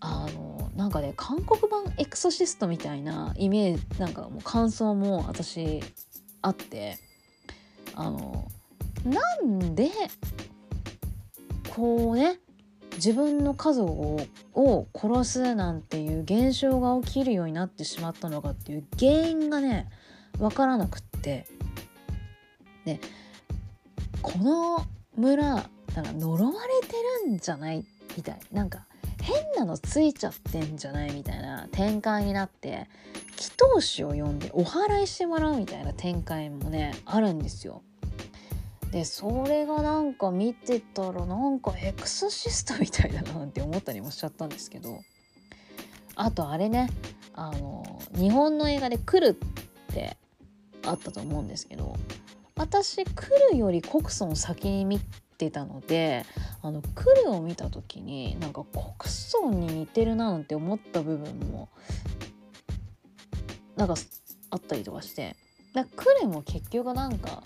[0.00, 5.80] あのなんかね韓国版エクソシストみたいなイメージなんかもう感想も私
[6.42, 6.98] あって。
[7.96, 8.48] あの
[9.04, 9.90] なんで
[11.74, 12.38] こうね
[12.94, 13.92] 自分の家族
[14.54, 19.88] を殺すなんていう現象が起きるようになってしまったのかっていう原因がね
[20.38, 21.46] 分からなくって。
[22.84, 23.00] で
[24.22, 26.94] この村なんか呪われて
[27.26, 27.84] るんじゃない？
[28.16, 28.86] みたいなんか
[29.26, 32.88] 変なのついちゃってんじゃないみたいな展開になって
[33.36, 37.82] 祈祷師を呼んでお祓いしてもらうみたいな展開もねあるんですよ。
[38.92, 45.00] でそれがなんか見てたらなんかエクソシストみたいだなって思ったりもしちゃったんですけど
[46.14, 46.88] あとあれね
[47.34, 49.36] あの日本の映画で「来る」
[49.90, 50.16] って
[50.86, 51.96] あったと思うんですけど
[52.54, 55.00] 私来るよりコクソン先に見
[55.36, 56.24] ってたので
[56.62, 58.84] あのクルを見た時になんか国
[59.54, 61.68] 村に似てるななんて思った部分も
[63.76, 63.94] なんか
[64.50, 65.36] あったりとかして
[65.74, 67.42] だクルも結局なんか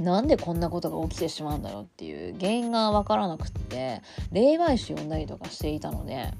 [0.00, 6.32] なんでこんなことが起きてしまうんだろうっていう原因が分からなくって霊媒師呼んだりとかしていたので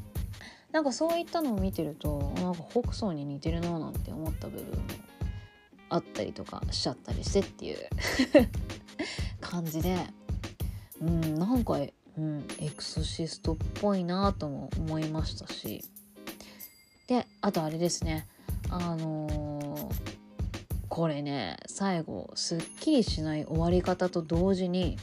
[0.72, 4.82] なんかそういったのを見てるとなんか北総に似てるななんて思った部分も
[5.90, 7.78] あったりとかしちゃったりしてっていう
[9.40, 9.96] 感じで
[11.04, 15.84] うんなんか、うん、エクソシストっぽいなとも思いましたし
[17.06, 18.26] であとあれですね
[18.70, 19.94] あのー、
[20.88, 24.96] これね最後すっきりしない終わり方と同時に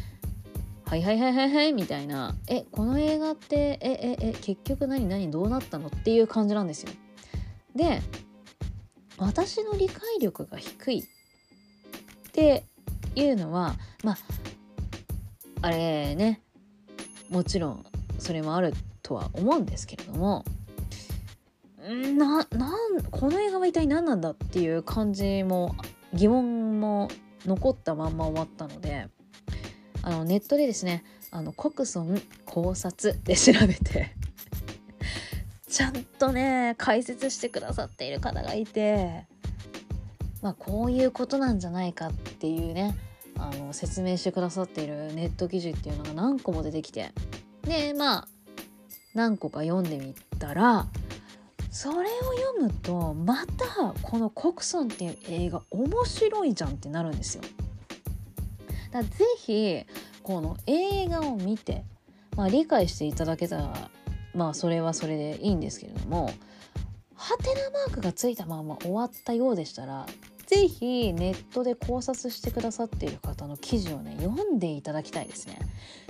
[0.86, 6.90] 「はいはいはいはいはい」みたいな「えこの映画ってえええ結局何何どうなったの?」っていう感じなんですよ。
[7.76, 8.00] で
[9.18, 11.04] 私の理解力が低いっ
[12.32, 12.64] て
[13.14, 14.18] いうのはまあ
[15.62, 16.40] あれね。
[17.30, 17.86] もちろん
[18.18, 20.44] それもあるとは思うんですけれども。
[22.16, 25.74] ななんこの映画は一体何なんだっていう感じも
[26.12, 27.08] 疑問も
[27.46, 29.08] 残ったまんま終わったので。
[30.02, 34.14] あのネットでですねあのコクソン考察で調べて
[35.68, 39.26] ちゃんとね解説してくださっている方がいて
[40.42, 42.96] まあこういうことなんじゃないかっていうね
[43.40, 47.12] あの説明してくださっているネット記事っていうのが何個も出てきて
[47.62, 48.28] でまあ
[49.14, 50.86] 何個か読んでみたら
[51.70, 52.00] それを
[52.56, 57.42] 読むとまたこの「コクソン」っていう映画面白いじゃんってなるんですよ。
[58.90, 59.86] だぜひ
[60.22, 61.84] この映画を見て、
[62.36, 63.90] まあ、理解していただけたら
[64.34, 66.30] まあそれはそれでいいんですけれども
[67.14, 70.06] ハテナマークがついたまま終わったようでしたら
[70.50, 75.60] 是非ネットで考察してくださっている方の記事をね読んでいただきたいですね。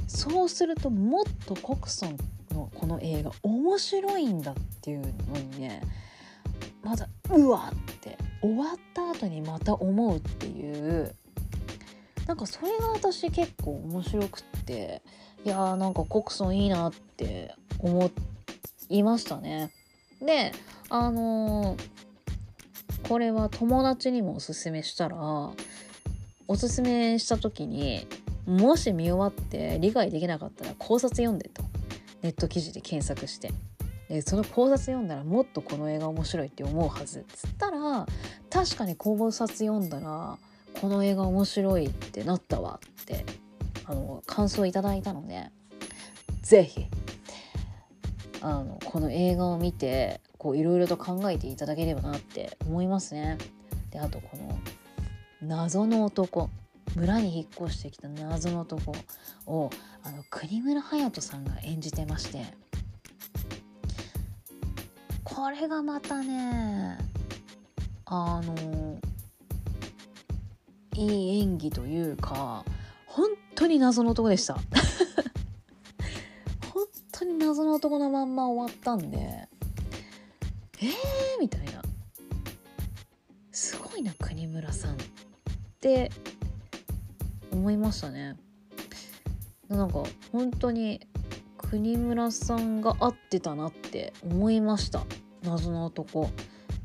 [0.09, 2.17] そうするともっとコクソン
[2.51, 5.83] のこの映画面白いんだっていうのにね
[6.83, 11.15] まだうわって終わった後にまた思うっていう
[12.27, 15.03] なんかそれが私結構面白くって
[15.45, 18.11] いやーなんかコクソンいいなって思
[18.89, 19.71] いましたね。
[20.21, 20.53] で
[20.89, 21.83] あのー、
[23.09, 25.17] これは友達にもおすすめしたら
[26.49, 28.07] おすすめした時に
[28.47, 31.63] もし見終わって理解できなかったら考察読んでと。
[32.23, 33.53] ネット記事で検索して。
[34.09, 38.07] でその考察読んだらもっとこの映画面白いって思うはずっつったら
[38.51, 40.37] 確かに考察読んだら
[40.81, 43.25] この映画面白いってなったわって
[43.85, 45.51] あの感想いただいたので
[46.43, 46.87] 是非
[48.41, 50.21] あのこの映画を見て
[50.55, 53.39] いろいろと考えていただければなって思いますね。
[53.91, 54.59] であとこの
[55.43, 56.51] 謎の男。
[56.97, 58.93] 村に引っ越してきた謎の男
[59.47, 59.71] を
[60.03, 62.47] あの国村隼人さんが演じてまして。
[65.23, 66.99] これがまたね
[68.05, 68.99] あの
[70.97, 72.65] いい演技というか
[73.07, 74.59] 本当に謎の男でした。
[77.31, 79.19] に謎の男のまんま終わったんで。
[80.83, 80.91] えー
[81.41, 81.83] みたいな。
[83.53, 84.95] すごいな国村さん。
[84.95, 84.97] っ
[85.81, 86.11] て
[87.53, 88.37] 思いましたね。
[89.69, 91.07] なんか本当に
[91.57, 95.05] 国村さんが合ってたなって思いました。
[95.43, 96.31] 謎の男。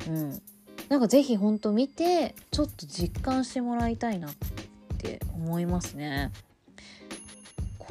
[0.07, 0.41] うん。
[0.89, 4.33] なんか是非本当見てちょっと実感してもらいたいなっ
[4.99, 6.31] て思いますね。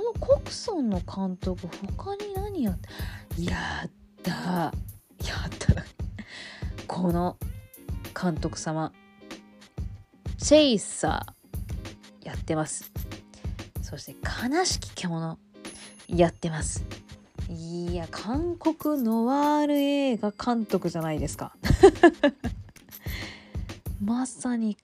[0.05, 3.91] のコクソンの監督他に何やってやっ
[4.23, 4.73] たやっ
[5.59, 5.75] た。
[6.87, 7.37] この
[8.21, 8.93] 監督様。
[10.39, 12.93] チェイサーやってます。
[13.83, 15.39] そして悲しき獣
[16.09, 16.85] やってます。
[17.49, 21.55] いや韓国ノワール映画監督じゃないですか。
[24.03, 24.77] まさに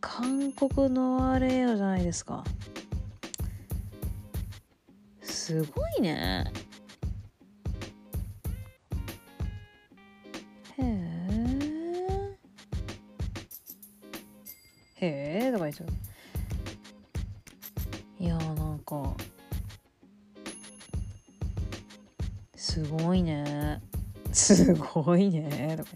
[0.00, 2.44] 韓国ノワール映画じゃないですか。
[5.42, 6.44] すごいね。
[10.78, 10.86] へえ。
[15.00, 15.88] へえとか言っちゃう。
[18.22, 19.16] いやーなんか
[22.54, 23.82] すごいね。
[24.32, 25.90] すごいねとか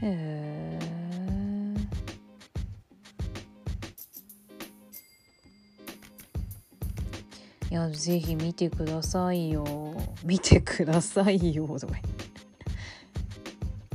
[0.00, 0.14] 言って。
[0.14, 0.85] へえ。
[7.76, 9.64] やぜひ見てくださいよ。
[10.24, 11.96] 見てくださいよとか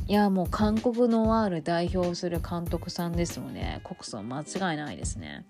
[0.06, 5.44] いやもう韓国ノワール代表する監督さんですのでコクソン間違いないですね。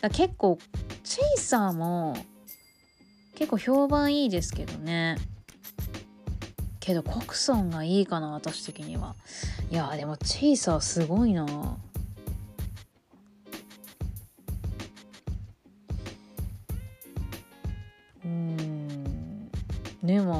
[0.00, 0.58] だ結構
[1.04, 2.16] チェイサーも
[3.34, 5.16] 結構評判いいですけどね。
[6.80, 9.14] けどコクソンがいいかな私的には。
[9.70, 11.46] いやでもチェイサーすごいな。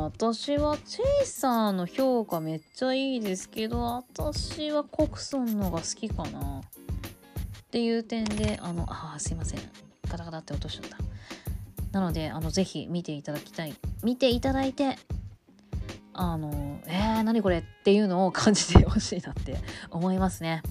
[0.03, 6.61] 私はチェイサーの評価めっちゃいいですけど私はコクソンのが好きかな。
[6.61, 9.61] っていう点であのあすいません。
[10.09, 10.99] ガタガタって落としちゃった。
[11.93, 13.75] なのであのぜひ見ていただきたい。
[14.03, 14.99] 見ていただいて
[16.15, 19.57] あのえー、何これっていうのを感じてほしいなって
[19.91, 20.63] 思いますね。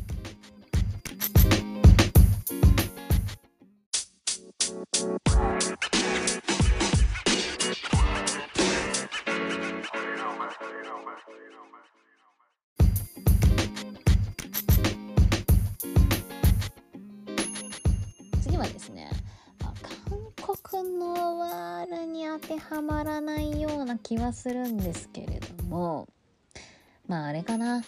[24.01, 26.07] 気はするんですけれども
[27.07, 27.83] まああれかな。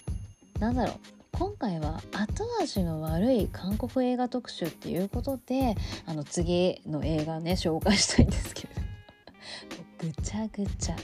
[0.60, 0.96] なんだろう。
[1.32, 8.88] 今回は後味の悪い韓国映画特集っていうことであの次の映画ね紹介したいんですけれども。
[10.00, 10.96] ぐちゃぐちゃ。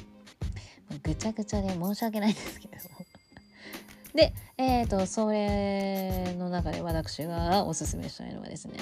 [1.03, 3.05] ぐちゃぐちゃで申し訳ないんですけども。
[4.13, 8.73] でえーとそれの中で私がおすすめしたいのがですね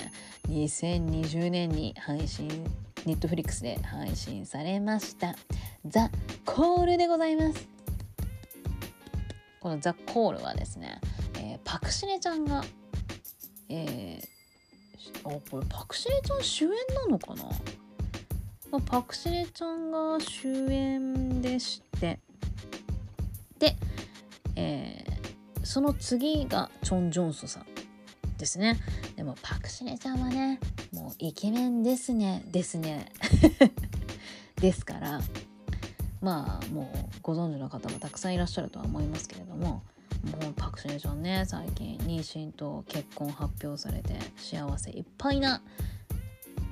[0.48, 2.50] 2020年に配信
[3.08, 5.34] ネットフリックスで配信されました
[5.88, 6.12] 「ザ・
[6.46, 7.66] コール」でございます。
[9.62, 11.00] この「ザ・コール」はですね、
[11.36, 12.66] えーパクシネちゃんが
[13.70, 17.44] えー、あこれパクシネちゃん主演なのかな？
[18.72, 22.20] まあパクシネちゃんが主演でして。
[23.58, 23.78] で、
[24.58, 25.18] えー
[25.64, 27.77] その次がチョン・ジョンソさん。
[28.38, 28.78] ですね。
[29.16, 30.60] でもパクシネちゃんはね
[30.94, 32.44] もうイケメンですね。
[32.52, 33.12] ですね。
[34.62, 35.22] ですから
[36.22, 45.62] まあもうご存知の方もたくさんいらっしゃるとは思いますけれどももうパク・シネちゃんね最近妊娠と結婚発表されて幸せいっぱいな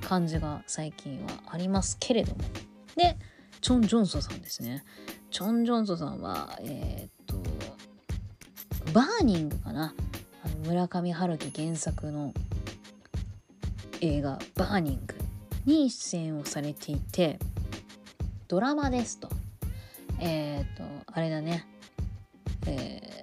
[0.00, 2.42] 感じが最近はありますけれども。
[2.96, 3.16] で
[3.60, 4.84] チョン・ジョンソさんですね。
[5.30, 7.42] チョン・ジョンソさんはえーっと
[8.92, 9.94] バーニングかな。
[10.66, 12.34] 村上春樹原作の
[14.00, 15.14] 映画「バーニング」
[15.64, 17.38] に出演をされていて
[18.48, 19.28] ドラマですと。
[20.18, 21.66] えっ、とあれだね。
[22.66, 23.16] えー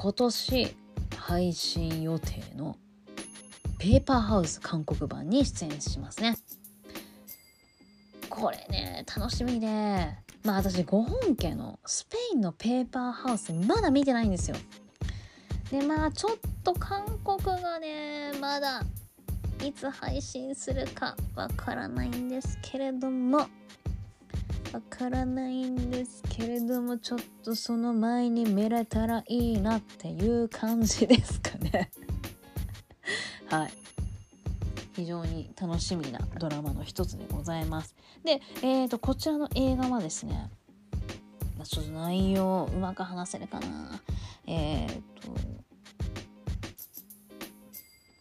[0.00, 0.76] 今年
[1.16, 2.76] 配信予定の
[3.80, 6.36] ペーパーハウス韓国版に出演しますね。
[8.30, 9.66] これね楽しみで
[10.44, 14.56] まあ私5本家のスペインのペーパーハウスまだ見てないんですよ。
[15.70, 18.82] でまあちょっと韓国がねまだ
[19.64, 23.38] いつ配信するかわからないんですけれども
[24.72, 31.90] わからないんですけれどもちょっとその前に見れたらいいなっていう感じですかね。
[33.48, 33.72] はい。
[34.94, 37.94] 非常に楽しみなドラマの一つでございます。
[38.24, 40.50] で、えー、とこちらの映画はですね
[41.58, 44.00] まあちょっと内容うまく話せるかな。
[44.46, 44.88] えっ、
[45.20, 45.58] と。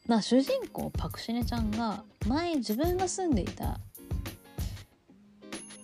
[0.08, 3.80] まあ主人公パクシネちゃんが前自分が住んでいた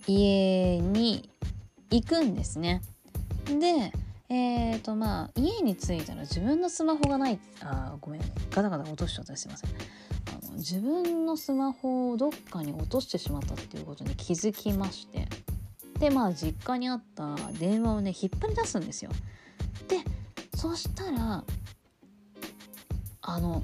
[0.07, 1.29] 家に
[1.91, 2.81] 行くんですね。
[3.45, 3.91] で
[4.29, 7.39] えーとまあ家に着いたら自分のスマホがない。
[7.61, 8.21] あごめん。
[8.49, 9.35] ガタガタ落としちゃった。
[9.35, 9.69] すいません。
[9.69, 15.27] あの自分のスマホをどっかに落としてしまったっていうことに気づきまして。
[16.03, 19.11] でまあ実家にあった電話をね引っ張り出すんですよ。
[19.87, 19.99] で
[20.53, 21.45] そしたら
[23.21, 23.63] あの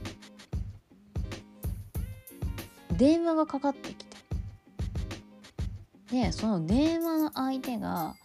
[2.94, 4.18] 電話がかかってきて
[6.12, 8.16] でその電話の相手が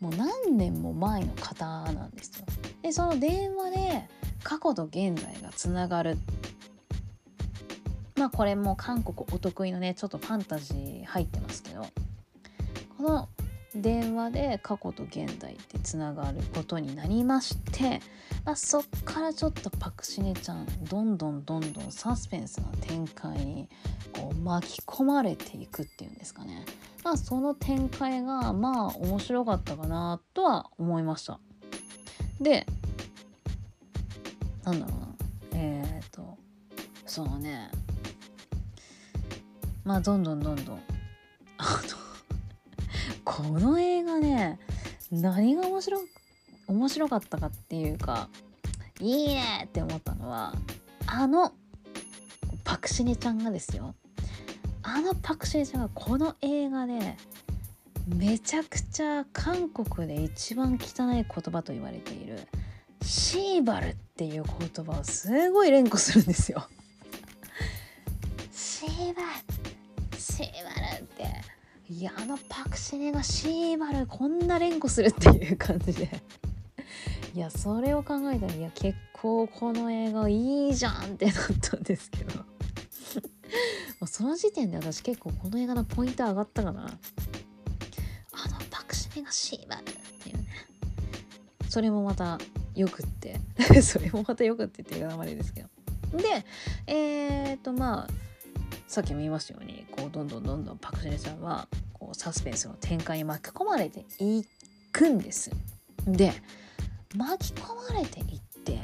[0.00, 2.46] もう何年も前の方なんですよ。
[2.80, 4.08] でその電話で
[4.42, 6.16] 過去と現在がつながる
[8.16, 11.86] まあこれも韓国お得意のねちょっとファンタジー入ってますけど
[12.96, 13.28] この
[13.74, 18.00] 電話で過去と現在ってつながることになりまして、
[18.44, 23.68] まあ、そっからちょっとパクシネちゃんどんどんどんどんサスペンスな展開に
[24.12, 26.64] こう巻き込まれていくっていうんですかね、
[27.04, 31.38] まあ、その展開がまあ面白かったかなとは思いました。
[32.40, 32.66] で
[34.64, 35.06] なんだろうな。
[35.54, 36.36] えっ、と
[37.06, 37.70] そのね。
[39.84, 40.82] まあどんどんどんどん
[41.58, 41.99] あの
[43.24, 44.58] この映画ね
[45.10, 46.00] 何が面白
[46.68, 48.28] 面白かったかっていうか
[49.00, 50.54] いいねって思ったのは
[51.06, 51.52] あの
[52.64, 53.94] パクシネちゃんがですよ
[54.82, 57.16] あのパクシネちゃんがこの映画で
[58.06, 62.38] めちゃくちゃ韓国で一番汚い言葉と言われている
[63.02, 66.68] シーバルっていう言葉をすごい連呼するんですよ。
[68.52, 71.24] シーバルシーバルって
[71.90, 76.08] いやあのパクシネがシーバルこんな連呼するっていう感じで。
[77.34, 82.44] いやそれを考えたらいや結構この映画いいじゃんってなったんですけど。
[84.06, 86.82] その時点で私結構この映画のポイント上がったかな。
[86.86, 86.86] あ
[88.48, 89.84] のパクシれがシーバルっ
[90.22, 90.46] ていうね。
[91.68, 92.38] それもまた
[92.76, 93.40] よくって。
[93.82, 95.68] それもまたよくって言ってるあれですけど。
[96.18, 96.44] で
[96.86, 98.08] えっ、とまあ
[98.90, 101.68] さっきも言いましたようにこうどんどんどんどんパク・ジネさんは
[102.10, 104.44] こうサスペンスの展開に巻き込まれてい
[104.90, 105.50] くんです。
[106.06, 106.32] で
[107.16, 108.80] 巻き込まれていって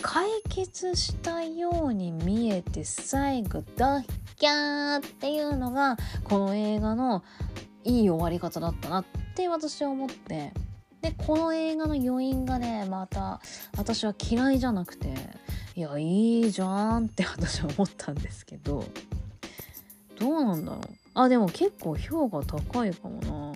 [0.00, 4.04] 解決したように見えて最後ドッ
[4.36, 7.24] キャーっていうのがこの映画の
[7.84, 10.52] いい終わり方だったなって私は思って
[11.00, 13.40] でこの映画の余韻がねまた
[13.76, 15.14] 私は嫌いじゃなくて
[15.74, 18.84] いやいいじゃんって私は思ったんですけど
[20.20, 23.52] どうなんだろうあでも結構評価高いかもな。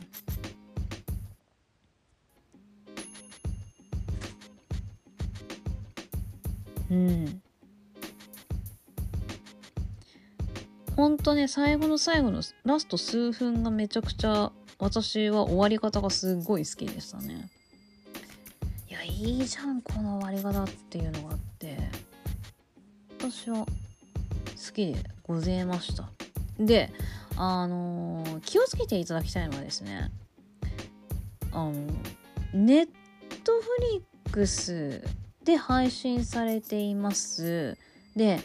[6.90, 7.42] うん。
[10.96, 17.48] ほんとね最後の最後のラスト数分がめちゃくちゃ私は終わり方がすごい好きでしたね。
[18.90, 21.78] いやいいじゃんこの終わり方っていうのがあって。
[23.18, 23.66] 私は好
[24.74, 26.10] きでございました。
[26.58, 26.92] で
[27.36, 30.10] あのー、気をつけていただきたいのはですね
[31.52, 31.72] あの
[32.52, 32.88] ネッ
[33.44, 35.02] トフリックス
[35.44, 37.76] で配信されています。
[38.16, 38.40] で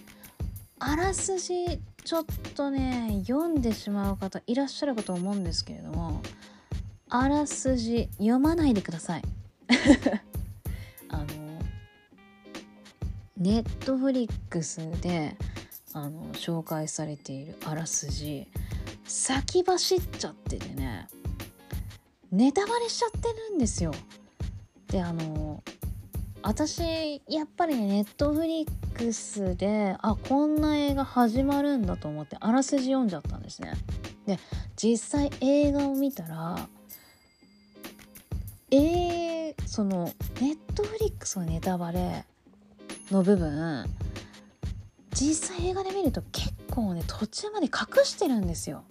[0.79, 2.25] あらすじちょっ
[2.55, 6.21] とね読んでしまう方いらっしゃるかと思うんですけれども
[7.09, 9.21] あらすじ読まないでください。
[11.09, 11.25] あの
[13.37, 15.35] ネットフリックスで
[15.93, 18.47] あの紹介されているあらすじ。
[19.07, 21.07] 先走っちゃっててね
[22.31, 23.93] ネタバレしちゃってるんですよ。
[24.87, 25.63] であの
[26.41, 33.73] 私やっぱりねネットフリックスであこんな映画始まるんだと思ってあらすじ読んじゃったんですね。
[34.25, 34.39] で
[34.75, 36.67] 実際映画を見たら
[38.71, 42.25] えー、そのネットフリックスのネタバレ
[43.11, 43.85] の部分
[45.13, 48.83] 実際映画で見ると結構ね途中まで隠してるんですよ。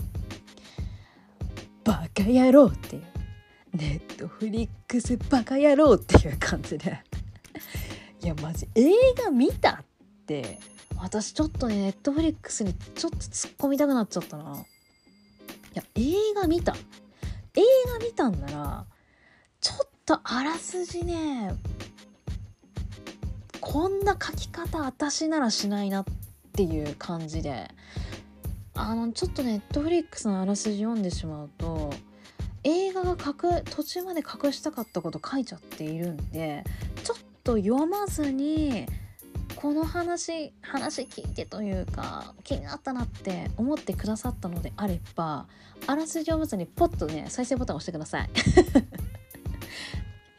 [1.86, 3.02] バカ野郎っていう。
[3.72, 6.98] ネットフリックスバカ野郎っていう感じで。
[8.22, 9.84] いやマジ映画見たっ
[10.26, 10.58] て。
[10.98, 14.56] 私ちょっとねネットフリックスにちょっと突っ込みたくなっちゃったな。
[14.56, 14.58] い
[15.74, 16.74] や映画見た。
[17.54, 17.60] 映
[17.92, 18.84] 画見たんなら
[19.60, 21.54] ちょっとあらすじね
[23.60, 26.04] こんな書き方私ならしないなっ
[26.52, 27.70] ていう感じで。
[28.76, 31.92] あのちょっとネットフリックスのあらすじ読んでしまうと
[32.62, 36.64] 映画が隠途中まで隠したかったこと書いちゃっているんで
[37.02, 38.86] ちょっと読まずに
[39.54, 45.46] この話話聞いてというか気になったなって思ってくださったのであれば
[45.86, 48.30] あらすじ読まずにポッとね再生ボタンを押してください。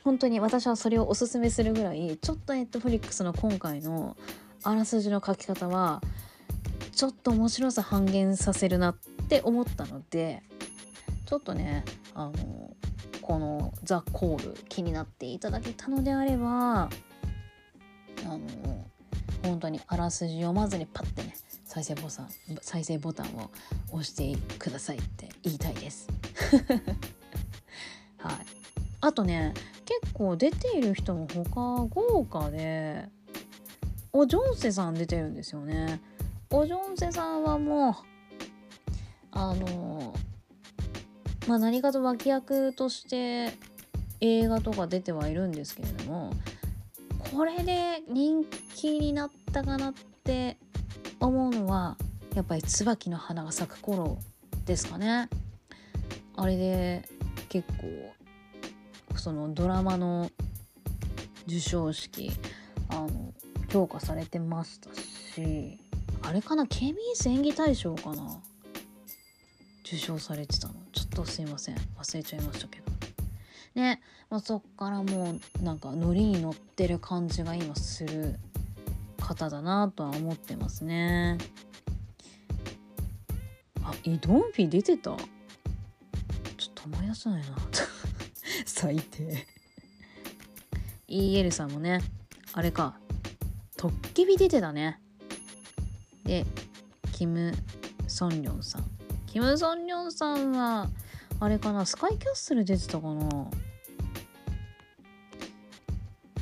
[0.04, 4.16] 本当に私はそれをおすすめするぐらいちょっとネットフリックスの今回の
[4.64, 6.02] あらすじの書き方は
[6.98, 8.96] ちょっと面白さ半減させるなっ
[9.30, 10.42] て思ったので
[11.28, 11.86] ちょっとね
[12.16, 12.76] あの
[13.22, 16.90] この「ザ・コール」気になっていただけたのであればあ
[18.26, 18.40] の
[19.44, 21.36] 本当にあらすじ読まずにパッてね
[21.66, 22.30] 再生ボタン
[22.62, 23.52] 再生ボタンを
[23.92, 26.08] 押してくださいって言いたいです。
[28.18, 28.36] はい、
[29.02, 29.54] あとね
[29.86, 33.08] 結構出ている人も他豪華で
[34.12, 36.02] おジョンセさん出てるんですよね。
[36.50, 37.96] おジョンセさんはもう
[39.32, 40.14] あの
[41.48, 43.54] まあ何かと脇役として
[44.22, 46.34] 映画とか出てはいるんですけれども
[47.32, 48.46] これで人
[48.76, 49.94] 気になったかなっ
[50.24, 50.58] て
[51.20, 51.98] 思うのは
[52.34, 54.20] やっぱり椿の花が咲く頃
[54.66, 55.30] ですかね。
[56.36, 57.10] あれで
[57.50, 60.30] 結構そのドラマの
[61.46, 62.32] 授賞式
[62.90, 63.34] あの
[63.70, 65.80] 評価されてましたし
[66.24, 66.68] あれかな？
[66.68, 68.42] ケミーズ演技大賞かな？
[69.86, 70.74] 受賞されてたの。
[70.92, 71.78] ちょっとすいません。
[71.98, 72.86] 忘れちゃいましたけど。
[73.76, 78.36] ね、まあ、そっからもうなんかノリに乗ってる感じが今する
[79.22, 81.38] 方だなとは思ってますね。
[83.84, 85.12] あイドンフィ出てた？
[85.12, 85.20] ちょっ
[86.76, 87.48] と思い出せないな。
[88.66, 89.48] 最低。
[91.08, 92.02] EL さんもね
[92.52, 93.00] あれか。
[93.78, 95.00] トッケビ出てたね。
[96.28, 96.46] で
[97.14, 97.52] キム・
[98.08, 98.84] ソンリョンさん。
[99.26, 100.90] キム・ソンリョンさんは
[101.40, 103.50] あれかなスカイキャッスル出てたかな？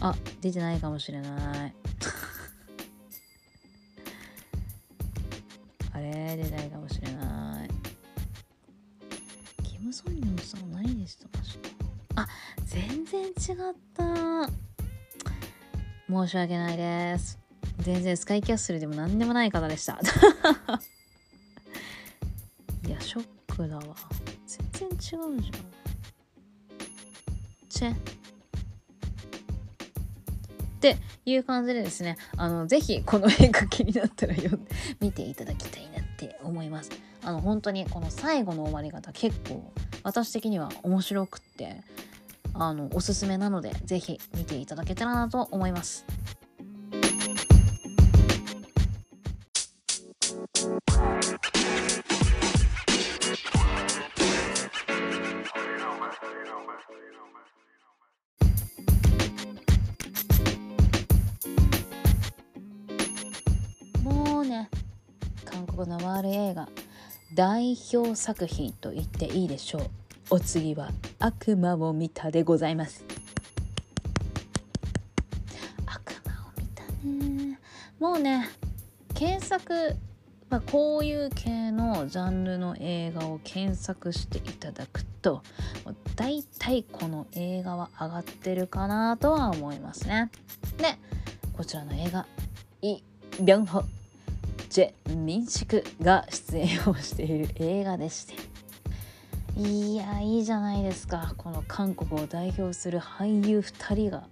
[0.01, 1.75] あ出てないかもしれない。
[5.93, 7.69] あれ出てないかもしれない。
[9.63, 11.59] キム・ソンリョンさん何出してまし
[12.15, 12.27] たあ
[12.65, 13.33] 全然違っ
[13.93, 14.49] た。
[16.07, 17.44] 申し訳ないです。
[17.80, 19.99] 全然スカイキャッスルでも何でもない方でした。
[22.88, 23.84] いやショックだわ。
[24.45, 25.41] 全然違うじゃん。
[27.69, 27.93] チェ。
[27.93, 27.95] っ
[30.80, 36.91] ていう感じでですねあのぜひこの映画気になったら読んで見ていただきたいなって思います。
[37.23, 39.73] あの本当にこの最後の終わり方結構
[40.03, 41.82] 私的には面白くって
[42.53, 46.05] あのおすすめなのでぜひ見ていただけたらなと思います。
[65.86, 66.67] 韓国のワール映画
[67.33, 69.81] 代表作品と言っていいでしょう。
[70.31, 73.03] お次は悪魔を見たでございます。
[75.86, 77.59] 悪魔を見たね。
[77.99, 78.49] もうね
[79.13, 79.95] 検索、
[80.49, 85.43] まあ、こういう系のジャンルの映画を検索していただくと
[86.15, 90.31] 大体この映画は上がってるかなとは思いますね。
[90.77, 90.97] で
[91.53, 92.25] こちらの映画
[92.81, 93.01] イ・
[93.39, 93.83] ビョンホ
[94.76, 98.34] ジェ・ミンシクが出演をしている映画でして。
[99.57, 101.34] いやいいじゃないですか。
[101.38, 104.28] この韓国を代表する俳優2人が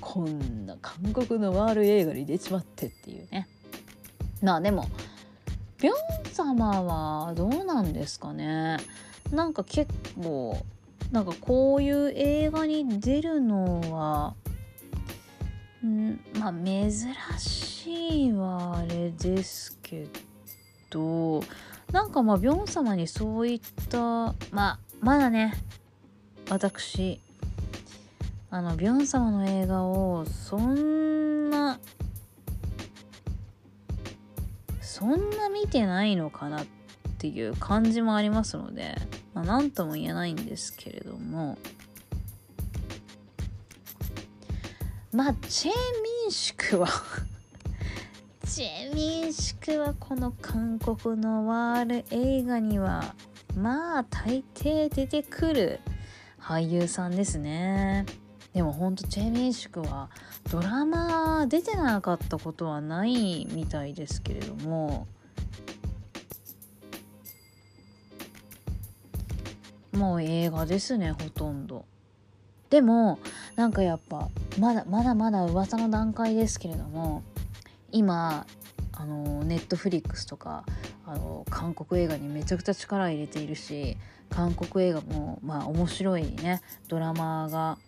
[0.00, 3.48] こんな韓国のワール映画に出ちまってっていうね。
[4.40, 4.86] まあでも
[5.82, 8.76] ビョン様はどうなんですかね。
[9.32, 9.92] なんか結
[10.22, 10.64] 構
[11.10, 14.36] なんかこういう映画に出るのは
[15.86, 16.90] んまあ珍
[17.38, 20.06] しいはあれですけ
[20.90, 21.42] ど
[21.92, 23.98] なんかまあビョン様にそういった
[24.50, 25.54] まあまだね
[26.50, 27.20] 私
[28.50, 31.78] あのビョン様の映画をそんな
[34.80, 36.66] そんな見てないのかなっ
[37.18, 38.96] ていう感じもありますので、
[39.34, 41.58] まあ、何とも言えないんですけれども
[45.12, 46.88] まあチェ・ミンシクは
[48.46, 53.14] チェ・ミンシクはこの韓国のワール映画には
[53.56, 55.80] まあ大抵出てくる
[56.40, 58.04] 俳優さんですね。
[58.52, 60.10] でもほんとチェ・ミンシクは
[60.50, 65.06] ドラマ出てなかったことはないみたいですけれども。
[69.92, 71.84] もう映画ですねほとんど。
[72.70, 73.18] でも
[73.56, 77.22] なんかやっぱまだまだまだ噂の段階ですけれども
[77.92, 78.46] 今
[78.92, 80.64] あのネットフリックスとか
[81.06, 83.96] あの韓国映画にめちゃくちゃ力入れているし
[84.28, 87.78] 韓国映画もまあ面白いねドラマが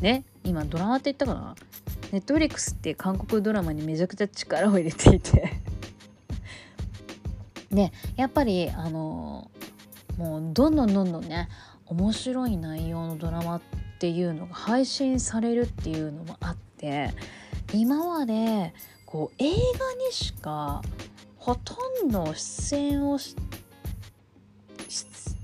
[0.00, 1.54] ね今ドラマって言ったかな？
[2.12, 5.60] ネットフリックスって韓国ドラマにめちゃくちゃ力を入れていて。
[7.70, 9.50] でやっぱりあの
[10.16, 11.48] もうどんどんどんどんね
[11.86, 13.60] 面白い内容のドラマっ
[13.98, 17.10] ていうのが配信されるっていうのもあって
[17.72, 18.74] 今まで
[19.04, 20.82] こう映画にしか
[21.38, 23.36] ほとんど出演をし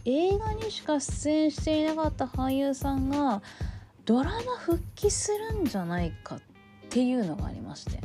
[0.05, 3.41] 映画にしか出演していなかった俳優さんが
[4.05, 6.41] ドラマ復帰するんじゃないかっ
[6.91, 8.01] ていうのがありまして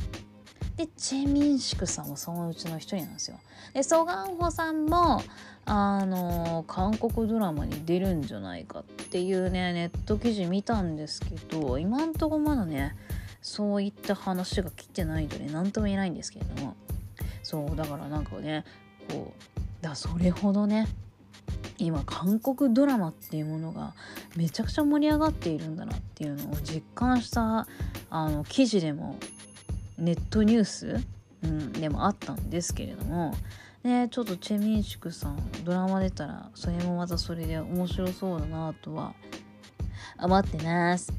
[0.78, 3.40] でチェ・ミンシクさんもそのうちの一人なんですよ。
[3.74, 5.24] でソ・ガンホさんも
[5.68, 12.96] あの韓国ドラマに出るんじゃないかっていうねネット記事見たんですけど今んとこまだね
[13.42, 16.76] そういった話が来てないので何とも言えないんですけれども。
[17.48, 18.66] そうだからなんかね
[19.10, 20.86] こうだそれほどね
[21.78, 23.94] 今韓国ドラマっていうものが
[24.36, 27.66] めちゃくちゃ盛り上がっているんだなっていうのを実感した
[28.10, 29.18] あの記事でも
[29.98, 31.00] ネットニュース、
[31.44, 33.34] うん、でもあったんですけれども
[33.88, 39.14] ねちょっとチェ・ミンシクさんドラマ出たらそれもまたそれで面白そうだなとは。
[40.20, 41.14] 思ってます。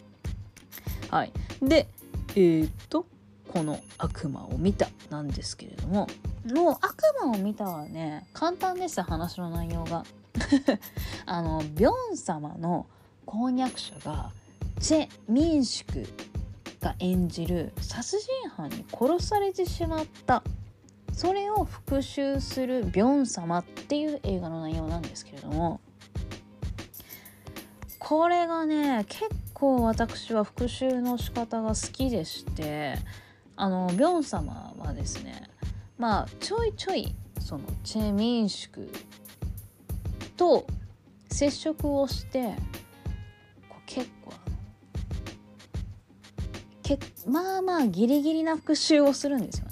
[1.10, 1.32] はい。
[1.60, 1.88] で
[2.30, 3.06] えー、っと
[3.52, 6.06] この「悪魔を見た」なんですけれども。
[6.46, 10.04] もう悪魔を見たはね簡単です話の内容が。
[11.26, 12.86] あのビョン様の
[13.24, 14.30] 婚約者が
[14.80, 16.06] チェ・ミンシク
[16.80, 20.42] が演じる殺人犯に殺されてしまった
[21.16, 25.80] それを復讐するビョン様っていう映画の内容なんですけれども
[27.98, 32.96] これがね結構私は復讐の仕方が好きでして
[33.56, 35.48] あのビョン様はですね
[35.96, 38.90] まあちょいちょいそのチェ・ミンシク
[40.36, 40.66] と
[41.30, 42.54] 接触をして
[43.86, 44.34] 結構
[46.82, 49.65] けまあまあギリギリな復讐をするんですよ。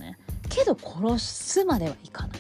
[0.55, 2.38] けど殺すまではいかない。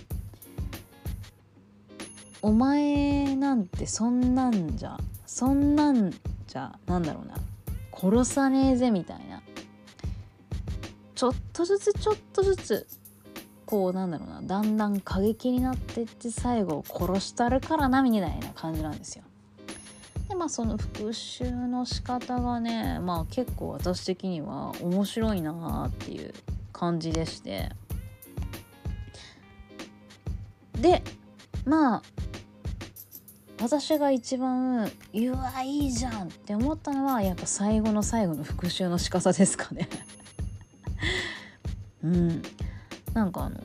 [2.42, 7.34] お前なんてそんなんじゃそんなんじゃなんだろうな。
[7.92, 9.42] 殺さねえぜみたいな。
[11.14, 12.86] ちょっとずつちょっとずつ
[13.66, 14.42] こうなんだろうな。
[14.42, 19.24] だんだん過激になってって最後殺したるからなみたいな感じなんですよ。
[20.28, 26.32] でまあその復讐の仕方がねまあ結構私的には面白いなっていう
[26.72, 27.70] 感じでして。
[30.84, 31.02] で
[31.64, 32.02] まあ
[33.62, 39.88] 私が一番「うわいいじゃん」って思ったのはやっぱ最後の最後の復讐の仕方ですかね。
[42.04, 42.42] うん。
[43.14, 43.56] なんかあの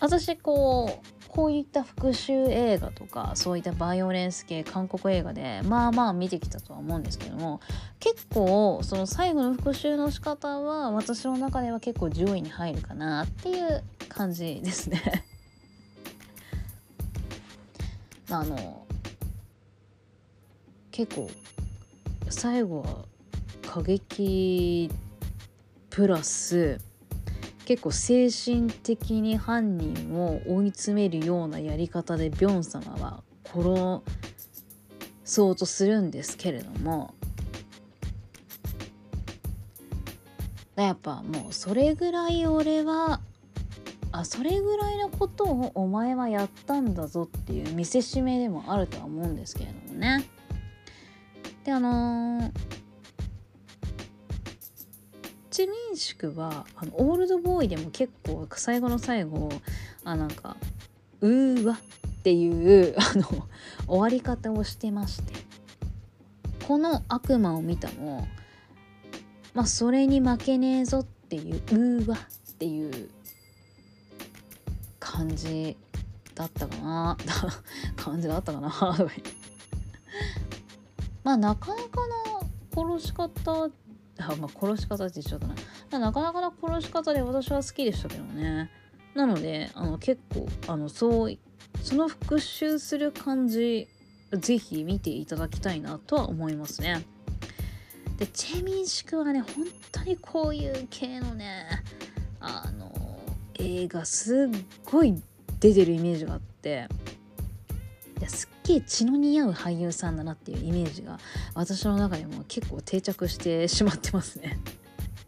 [0.00, 7.60] 私こうこういった復讐映画とかそういったバイオレンス系韓国映画でまあまあ見てきたとは思うんですけども
[8.00, 15.24] 結構その最後の復讐の仕方は私の中では結構上位に入るかなっていう感じですね。
[18.30, 18.86] あの
[20.90, 21.30] 結構
[22.28, 23.04] 最後は
[23.66, 24.90] 過激
[25.88, 26.78] プラス
[27.64, 34.02] 結構精神的に犯人を追い詰めるようなやり方でビョン様は殺
[35.24, 37.14] そうとするんですけれども
[40.76, 43.20] やっぱもうそれぐらい俺は
[44.18, 50.28] あそれぐらいのことをお前はやったんだぞっていう見せしめでもあるとは思うんですけれどもね。
[51.62, 52.50] であのー、
[55.50, 59.50] チミンシクはあのオールドボーイでも結構最後の最後
[60.02, 60.56] あなんか
[61.20, 61.78] 「うーわ」
[62.18, 63.24] っていうあの
[63.86, 65.32] 終わり方をしてまして
[66.66, 68.26] この悪魔を見たも
[69.54, 73.10] まあそれに負けねえぞっていう「うーわ」っていう
[75.10, 75.74] 感じ
[76.34, 77.16] だったかな。
[77.96, 78.68] 感じだったかな。
[81.24, 82.40] まあなかなかな
[82.74, 83.30] 殺し方
[83.64, 85.54] あまあ殺し方って言っちゃったな。
[85.98, 88.70] なかなかな殺し方で私は好きでしたけどね。
[89.14, 91.38] なのであの結構あのそう
[91.82, 93.88] その復讐する感じ
[94.32, 97.02] ぜひ見ていただきたいなとは思いますね。
[98.18, 101.82] でチェミンシクはね本当にこういう系のね
[102.40, 103.07] あの
[103.58, 105.20] 映画すっごい
[105.60, 106.88] 出てるイメージがあって
[108.18, 111.18] いやすっげえ血の似合う俳優さんだなっていうイメージが
[111.54, 114.58] 私の中でも結構定着してしまってますね。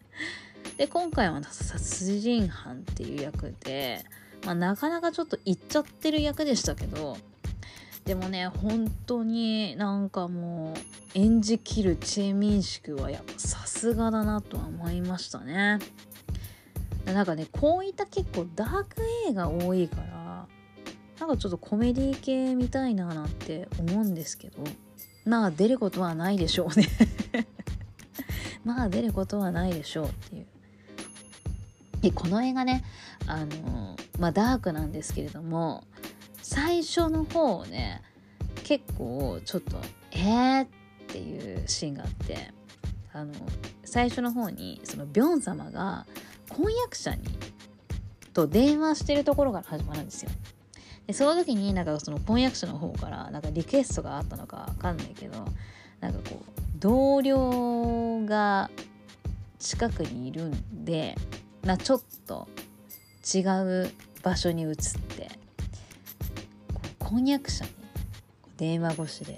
[0.76, 4.04] で今回は殺人犯っていう役で、
[4.44, 7.18] まあ、なかなかちょっといっちゃってる役でしたけど
[8.04, 10.78] でもね本当になんかもう
[11.14, 15.78] 演じきるチェ・ミンシクはやっぱさすがだなとは思いましたね。
[17.06, 20.46] なんかねこういった結構ダーク映画多いから
[21.18, 24.62] なんかちょっとコメディ系みたいななんて思うんですけど
[25.24, 26.88] まあ出ることはないでしょうね。
[28.64, 30.46] まあ出ることはないでしょうっていう。
[32.00, 32.82] でこの映画ね
[33.26, 35.84] あのまあダークなんですけれども
[36.40, 38.02] 最初の方ね
[38.64, 39.76] 結構ちょっと
[40.12, 40.68] えーっ
[41.08, 42.52] ていうシーンがあって
[43.12, 43.34] あの
[43.84, 46.06] 最初の方にそのビョン様が
[46.50, 47.22] 婚約者に
[48.32, 50.30] と電話してるところから始まるんですよ。
[51.06, 55.44] でその時になんかその婚約者の方からなんかリクエストがあったのかわかんないけど
[56.00, 58.70] なんかこう同僚が
[59.58, 61.16] 近くにいるんで、
[61.64, 62.48] まあ、ちょっと
[63.34, 63.90] 違う
[64.22, 64.76] 場所に移っ
[65.16, 65.28] て
[66.98, 67.70] 婚約者に
[68.56, 69.36] 電話越しで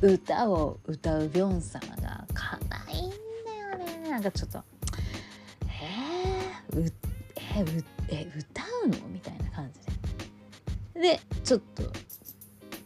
[0.00, 4.62] 歌を歌うビョン様が可愛いんだよねなんかちょっと
[6.76, 6.92] う
[7.56, 8.96] えうえ歌うの？
[9.08, 9.80] みたいな感じ
[11.00, 11.16] で。
[11.16, 11.82] でちょっと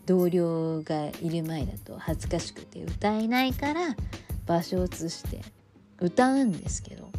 [0.07, 3.97] 同僚がいる前だと恥ずかしくて歌えないから
[4.47, 5.43] 場所を移して
[6.01, 7.11] 歌うんですけど。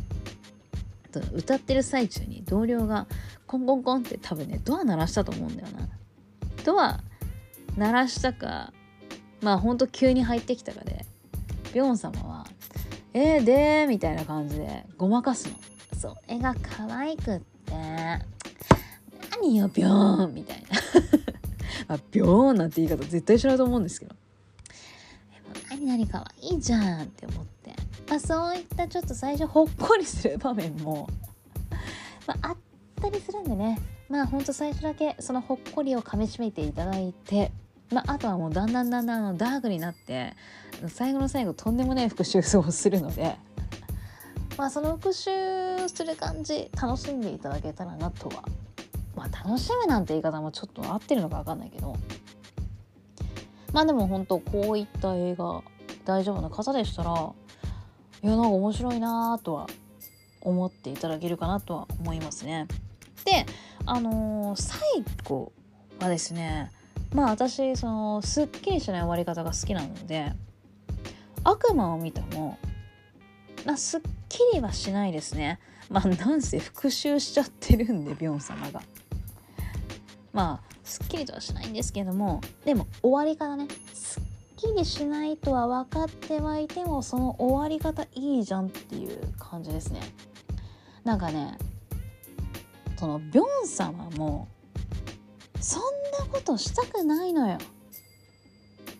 [1.33, 3.07] 歌ってる最中に同僚が
[3.47, 5.89] コンコンコンって多分ねドア鳴らしたと思うんだよな。
[6.63, 6.99] ドア
[7.75, 8.71] 鳴らしたか
[9.41, 11.05] まあほんと急に入ってきたかで
[11.73, 12.45] ビョン様は
[13.13, 15.55] 「えー、でー」みたいな感じでごまかすの。
[15.95, 17.73] それが可愛くって。
[19.31, 20.77] 何よビョーンみたいな。
[21.95, 24.15] あビョーンなんて言い方絶対しないと思うんですけど。
[25.69, 27.75] 何々可愛いじゃんって思って、
[28.09, 31.09] まあ、そういったちょっと最初ほっこりする場面も、
[32.25, 32.57] まあ、あっ
[33.01, 33.79] たりするんでね。
[34.09, 37.51] まあほんと最初だけそのほっこりをかみしめていただいて。
[37.89, 40.35] まあ、あとはもうだんだんだんだんあのダークになって
[40.89, 43.37] 最後の最後とんでもない復讐をするので、
[44.57, 48.43] まあ、その復讐する感じ楽しんでいただけたらなとは
[49.15, 51.95] まあ楽しむなんて言い方もちょっと合ってるのか分かんないけど
[53.71, 55.61] まあでも本当こういった映画
[56.05, 57.33] 大丈夫な方でしたら
[58.23, 59.67] いやなんか面白いなとは
[60.41, 62.67] 思っていただけるかなとは思いますね。
[63.25, 63.45] で
[63.85, 64.79] あのー、最
[65.25, 65.51] 後
[65.99, 66.71] はですね
[67.13, 70.31] まあ私そのすっきりしない終わり方が好きなので
[71.43, 72.57] 悪魔を見ても
[73.67, 75.59] まあすっきりはしないですね。
[75.89, 78.81] まあなんせ復讐しちゃってるんでビョン様が。
[80.31, 83.67] まあすっきりとはしないんですけどもでも終わり方ね。
[83.93, 84.23] すっ
[84.55, 89.99] きりしないとは分かってはいてもその終わり方いいじゃんっていう感じですね。
[91.03, 91.57] なんかね
[92.97, 94.47] そのビョン様も
[95.59, 95.81] そん
[96.25, 97.57] なことしたくないのよ。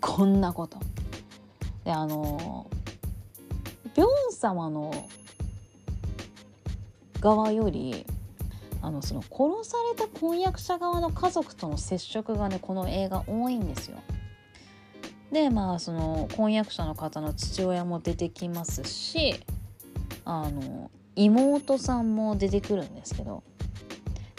[0.01, 0.77] こんなこと。
[1.85, 2.69] であの
[3.97, 4.93] ビョン様の
[7.19, 8.05] 側より
[8.83, 13.97] あのその殺された婚約者側の家族との接触がねこの映画多いんですよ。
[15.31, 19.35] でまあその婚約者の方の父親も出てきますし
[20.23, 23.43] あの妹さんも出てくるんですけど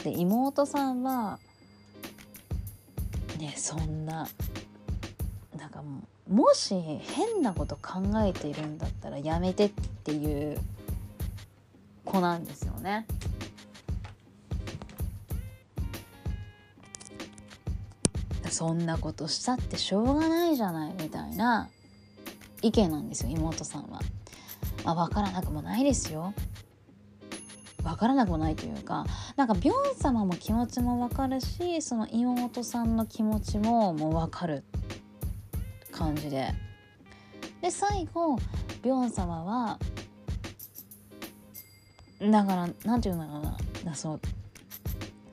[0.04, 1.40] で妹さんは
[3.38, 4.28] ねそんな
[5.58, 9.70] なんかもうもし変なこと考えているんだったらやめてっ
[10.04, 10.58] ていう
[12.04, 13.06] 子なんですよね。
[18.50, 21.68] そんなことしたってしょうがないじゃないみたいな
[22.60, 24.00] 意見なんですよ妹さんは。
[24.84, 26.34] まあ、分からなくもないですよ。
[27.84, 29.06] 分からなくもないというか
[29.36, 34.64] なんかビョン様も気持ちも分かるしその妹さんの気持ちももう分かる
[35.98, 36.54] 感じで。
[37.60, 38.36] で最後
[38.82, 39.78] ビョン様は
[42.20, 43.40] だからなんて言うんだろ
[43.82, 44.20] うなそう。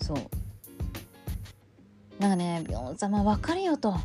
[0.02, 0.18] そう。
[2.20, 3.96] なんかねビョン様分かるよと。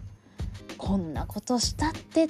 [0.76, 2.28] こんなことしたってっ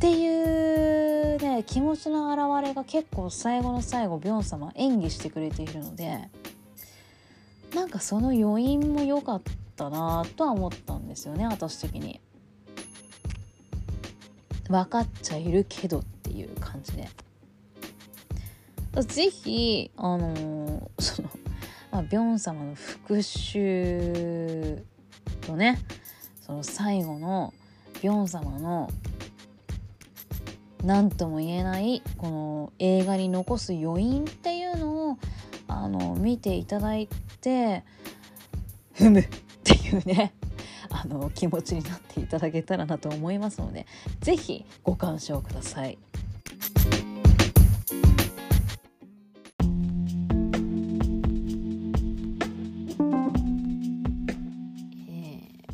[0.00, 6.28] ていうね気持ちの表れが結構最後の最後ビョン様演技してくれているので
[7.74, 9.42] なんかその余韻も良かっ
[9.76, 12.20] たなとは思ったんですよね私的に。
[14.72, 17.08] 分かっちゃいるけどっていう感じで。
[18.94, 21.30] 是非あのー、 その、
[21.90, 24.82] まあ、ビョン様の復讐
[25.40, 25.78] とね
[26.42, 27.54] その最後の
[28.02, 28.90] ビョン様の
[30.84, 35.18] 何とも言えないこの映画に残す余韻っていうのを
[35.68, 37.08] あの見ていただい
[37.40, 37.84] て
[38.92, 39.28] ふむっ
[39.64, 40.34] ていうね
[40.92, 43.86] あの気持ちになっていただけたらなと思いますので
[44.20, 45.98] 是非ご鑑賞ください。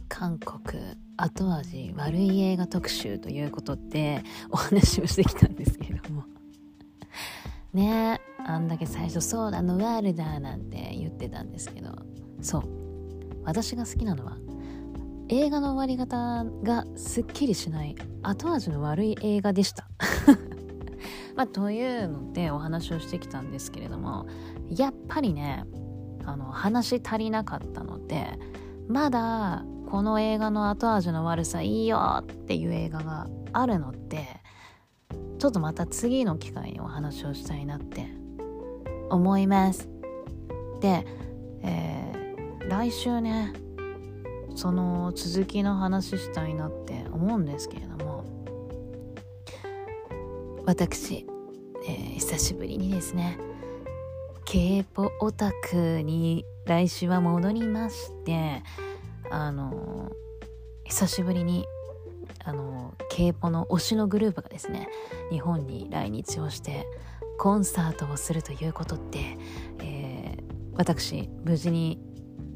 [0.09, 6.25] 韓国後味悪い映画特集ということでお話をしてきたんですけれども。
[7.73, 11.95] ねあんだけ最初「そうだノワールだ」なんて言ってたんですけど。
[12.41, 12.63] そう。
[13.45, 14.37] 私が好きなのは
[15.31, 19.87] 映画の終わり方がすっきりしない後味の悪い映画でした。
[21.37, 24.27] まあ、というのでお話をしてきたんですけれども
[24.69, 25.65] やっぱりね
[26.25, 28.39] あの話足りなかったので
[28.89, 34.27] まだこの映画の後味の悪さいいよっていう映画があるので
[35.39, 38.09] ちょっとまた次の機会にお話をしたいなって
[39.11, 39.89] 思います。
[40.81, 41.07] で、
[41.63, 43.53] えー、来週ね
[44.59, 48.25] その続きの話したいなって思うんですけれども
[50.67, 51.25] 私、
[51.87, 53.39] えー、久しぶりにですね
[54.45, 58.65] k p o オタクに来週は戻りまして
[59.31, 60.11] あの
[60.83, 61.65] 久しぶりに
[62.45, 64.89] あの k p o の推しのグループがですね
[65.31, 66.85] 日本に来日をして
[67.39, 69.39] コンサートをするということって、
[69.79, 70.43] えー、
[70.75, 72.08] 私無事に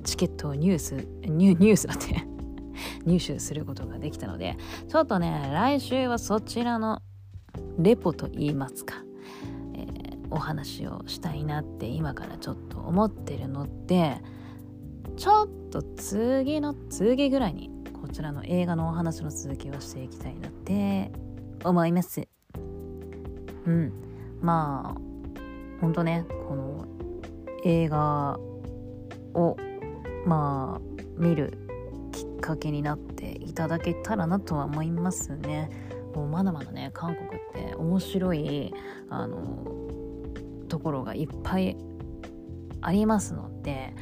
[0.03, 2.26] チケットをニュースニュニュースだって
[3.05, 4.57] 入手することができたので
[4.88, 7.00] ちょっとね来週はそちらの
[7.78, 9.05] レポと言いますか、
[9.74, 14.22] えー、お話をしたいなって今からちょっと思ってるので
[15.16, 21.12] ちょっと次の次ぐらいにこちらの映画のお話の続きをしていきたいなって
[21.64, 22.26] 思います。
[23.66, 23.92] うん。
[24.40, 26.84] まあ、ほんとね、この
[27.64, 28.38] 映画
[29.34, 29.57] を、
[30.26, 31.58] まあ、見る
[32.12, 35.70] きっかけになっていただけたらなとは思いますね。
[36.14, 38.74] もうまだまだね韓国って面白い
[39.08, 39.64] あの
[40.68, 41.76] ところがいっぱい
[42.80, 43.94] ありますので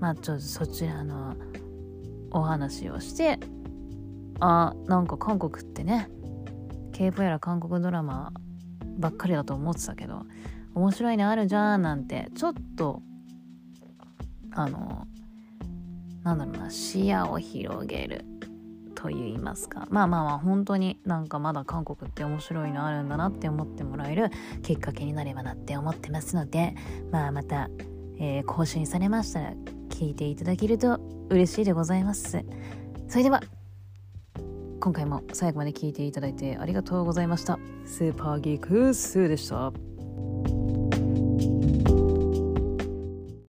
[0.00, 1.36] まあちょっとそちらの
[2.30, 3.38] お話をして
[4.40, 6.08] あなんか韓国ってね
[6.92, 8.32] k p o やら韓国ドラマ
[8.98, 10.24] ばっかりだと思ってたけど
[10.74, 13.02] 面白いのあるじゃんなんてちょっと
[14.52, 15.06] あの
[16.34, 18.24] なんだろうな視野を広げる
[18.94, 19.86] と言いますか。
[19.90, 24.30] まあまあまあ本当になんかまだ韓国って面白いのあるんだなって思ってもらえる
[24.62, 26.74] きっかけになればなって思ってますので
[27.12, 27.70] まあまた、
[28.18, 29.52] えー、更新されましたら
[29.88, 31.00] 聞いていただけると
[31.30, 32.44] 嬉しいでございます。
[33.08, 33.40] それでは
[34.80, 37.58] 今回も最後まで聞いていただいてありがとうございました。
[37.86, 39.72] スーパーギークスーでした。